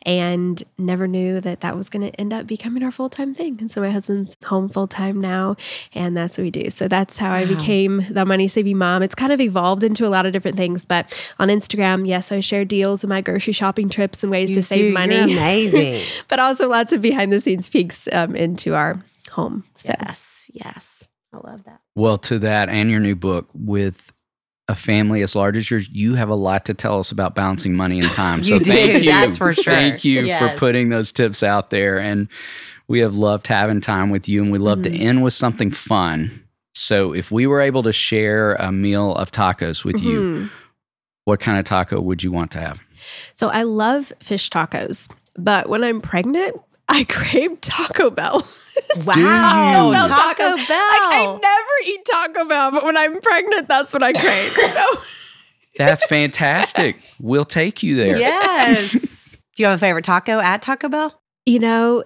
And 0.03 0.63
never 0.79 1.07
knew 1.07 1.41
that 1.41 1.61
that 1.61 1.77
was 1.77 1.89
going 1.91 2.11
to 2.11 2.21
end 2.21 2.33
up 2.33 2.47
becoming 2.47 2.83
our 2.83 2.91
full 2.91 3.09
time 3.09 3.35
thing. 3.35 3.59
And 3.61 3.71
so 3.71 3.81
my 3.81 3.91
husband's 3.91 4.37
home 4.45 4.69
full 4.69 4.87
time 4.87 5.21
now, 5.21 5.57
and 5.95 6.17
that's 6.17 6.39
what 6.39 6.45
we 6.45 6.51
do. 6.51 6.71
So 6.71 6.89
that's 6.89 7.19
how 7.19 7.33
I 7.33 7.45
became 7.45 8.03
the 8.11 8.25
money 8.25 8.49
saving 8.49 8.79
mom. 8.79 9.03
It's 9.03 9.15
kind 9.15 9.33
of 9.33 9.41
evolved 9.41 9.85
into 9.85 10.07
a 10.07 10.09
lot 10.11 10.27
of 10.27 10.33
different 10.33 10.57
things, 10.57 10.85
but 10.85 11.33
on 11.39 11.49
Instagram, 11.49 12.07
yes, 12.07 12.33
I 12.33 12.41
share 12.41 12.65
deals 12.65 13.05
and 13.05 13.09
my 13.09 13.21
grocery 13.21 13.53
shopping 13.53 13.89
trips 13.89 14.23
and 14.23 14.31
ways 14.31 14.51
to 14.53 14.63
save 14.63 14.93
money 14.93 15.15
You're 15.15 15.25
amazing. 15.39 16.03
but 16.29 16.39
also 16.39 16.69
lots 16.69 16.93
of 16.93 17.03
behind 17.03 17.33
the 17.33 17.41
scenes 17.41 17.69
peeks 17.69 18.09
um, 18.13 18.35
into 18.35 18.75
our 18.75 19.03
home. 19.29 19.65
So 19.75 19.95
yes, 20.01 20.51
yes. 20.53 21.07
I 21.33 21.37
love 21.47 21.65
that. 21.65 21.81
Well, 21.95 22.19
to 22.19 22.39
that 22.41 22.69
and 22.69 22.91
your 22.91 23.01
new 23.01 23.15
book 23.15 23.49
with 23.55 24.13
a 24.69 24.75
family 24.75 25.23
as 25.23 25.35
large 25.35 25.57
as 25.57 25.71
yours, 25.71 25.89
you 25.91 26.15
have 26.15 26.29
a 26.29 26.35
lot 26.35 26.65
to 26.67 26.75
tell 26.75 26.99
us 26.99 27.11
about 27.11 27.35
balancing 27.35 27.75
money 27.75 28.01
and 28.01 28.11
time. 28.13 28.43
So 28.45 28.55
You 28.55 28.59
do, 28.61 28.65
thank 28.65 29.03
you. 29.05 29.11
that's 29.11 29.37
for 29.39 29.53
sure. 29.53 29.65
Thank 29.75 30.05
you 30.05 30.27
Yes. 30.27 30.41
for 30.41 30.57
putting 30.59 30.89
those 30.91 31.13
tips 31.13 31.43
out 31.43 31.71
there. 31.71 31.99
And 31.99 32.29
we 32.87 33.01
have 33.01 33.17
loved 33.17 33.47
having 33.47 33.81
time 33.81 34.11
with 34.11 34.29
you 34.29 34.43
and 34.43 34.51
we 34.53 34.59
love 34.59 34.83
to 34.83 34.91
Mm-hmm. 34.91 35.03
end 35.03 35.23
with 35.23 35.33
something 35.35 35.71
fun. 35.71 36.45
So 36.75 37.13
if 37.15 37.31
we 37.31 37.47
were 37.47 37.61
able 37.61 37.83
to 37.83 37.93
share 37.93 38.55
a 38.55 38.71
meal 38.73 39.15
of 39.15 39.31
tacos 39.31 39.85
with 39.85 40.03
you, 40.03 40.21
Mhm. 40.21 40.51
what 41.25 41.41
kind 41.41 41.59
of 41.59 41.65
taco 41.65 42.01
would 42.01 42.23
you 42.23 42.31
want 42.33 42.51
to 42.53 42.59
have? 42.59 42.83
So 43.35 43.49
I 43.49 43.63
love 43.65 44.13
fish 44.21 44.49
tacos, 44.51 45.11
but 45.37 45.69
when 45.69 45.83
I'm 45.85 46.01
pregnant, 46.01 46.57
I 46.89 47.05
crave 47.05 47.61
Taco 47.61 48.11
Bell. 48.11 48.47
Wow. 49.05 49.15
you? 49.17 49.93
Bell 49.93 50.09
Taco. 50.09 50.39
Bell. 50.39 50.55
Like, 50.55 50.67
I 50.69 51.39
never 51.43 51.71
eat 51.91 52.05
Taco 52.05 52.45
Bell, 52.49 52.71
but 52.71 52.85
when 52.85 52.97
I'm 52.97 53.21
pregnant, 53.21 53.69
that's 53.69 53.93
what 53.93 54.03
I 54.05 54.13
crave. 54.13 54.53
So 54.73 55.01
That's 55.77 56.05
fantastic. 56.07 57.01
we'll 57.21 57.45
take 57.45 57.83
you 57.83 57.97
there. 57.97 58.19
yes. 58.19 59.37
Do 59.57 59.63
you 59.65 59.67
have 59.69 59.77
a 59.77 59.81
favorite 59.81 60.05
taco 60.05 60.39
at 60.39 60.63
Taco 60.63 60.89
Bell? 60.89 61.21
you 61.45 61.59
know, 61.59 62.05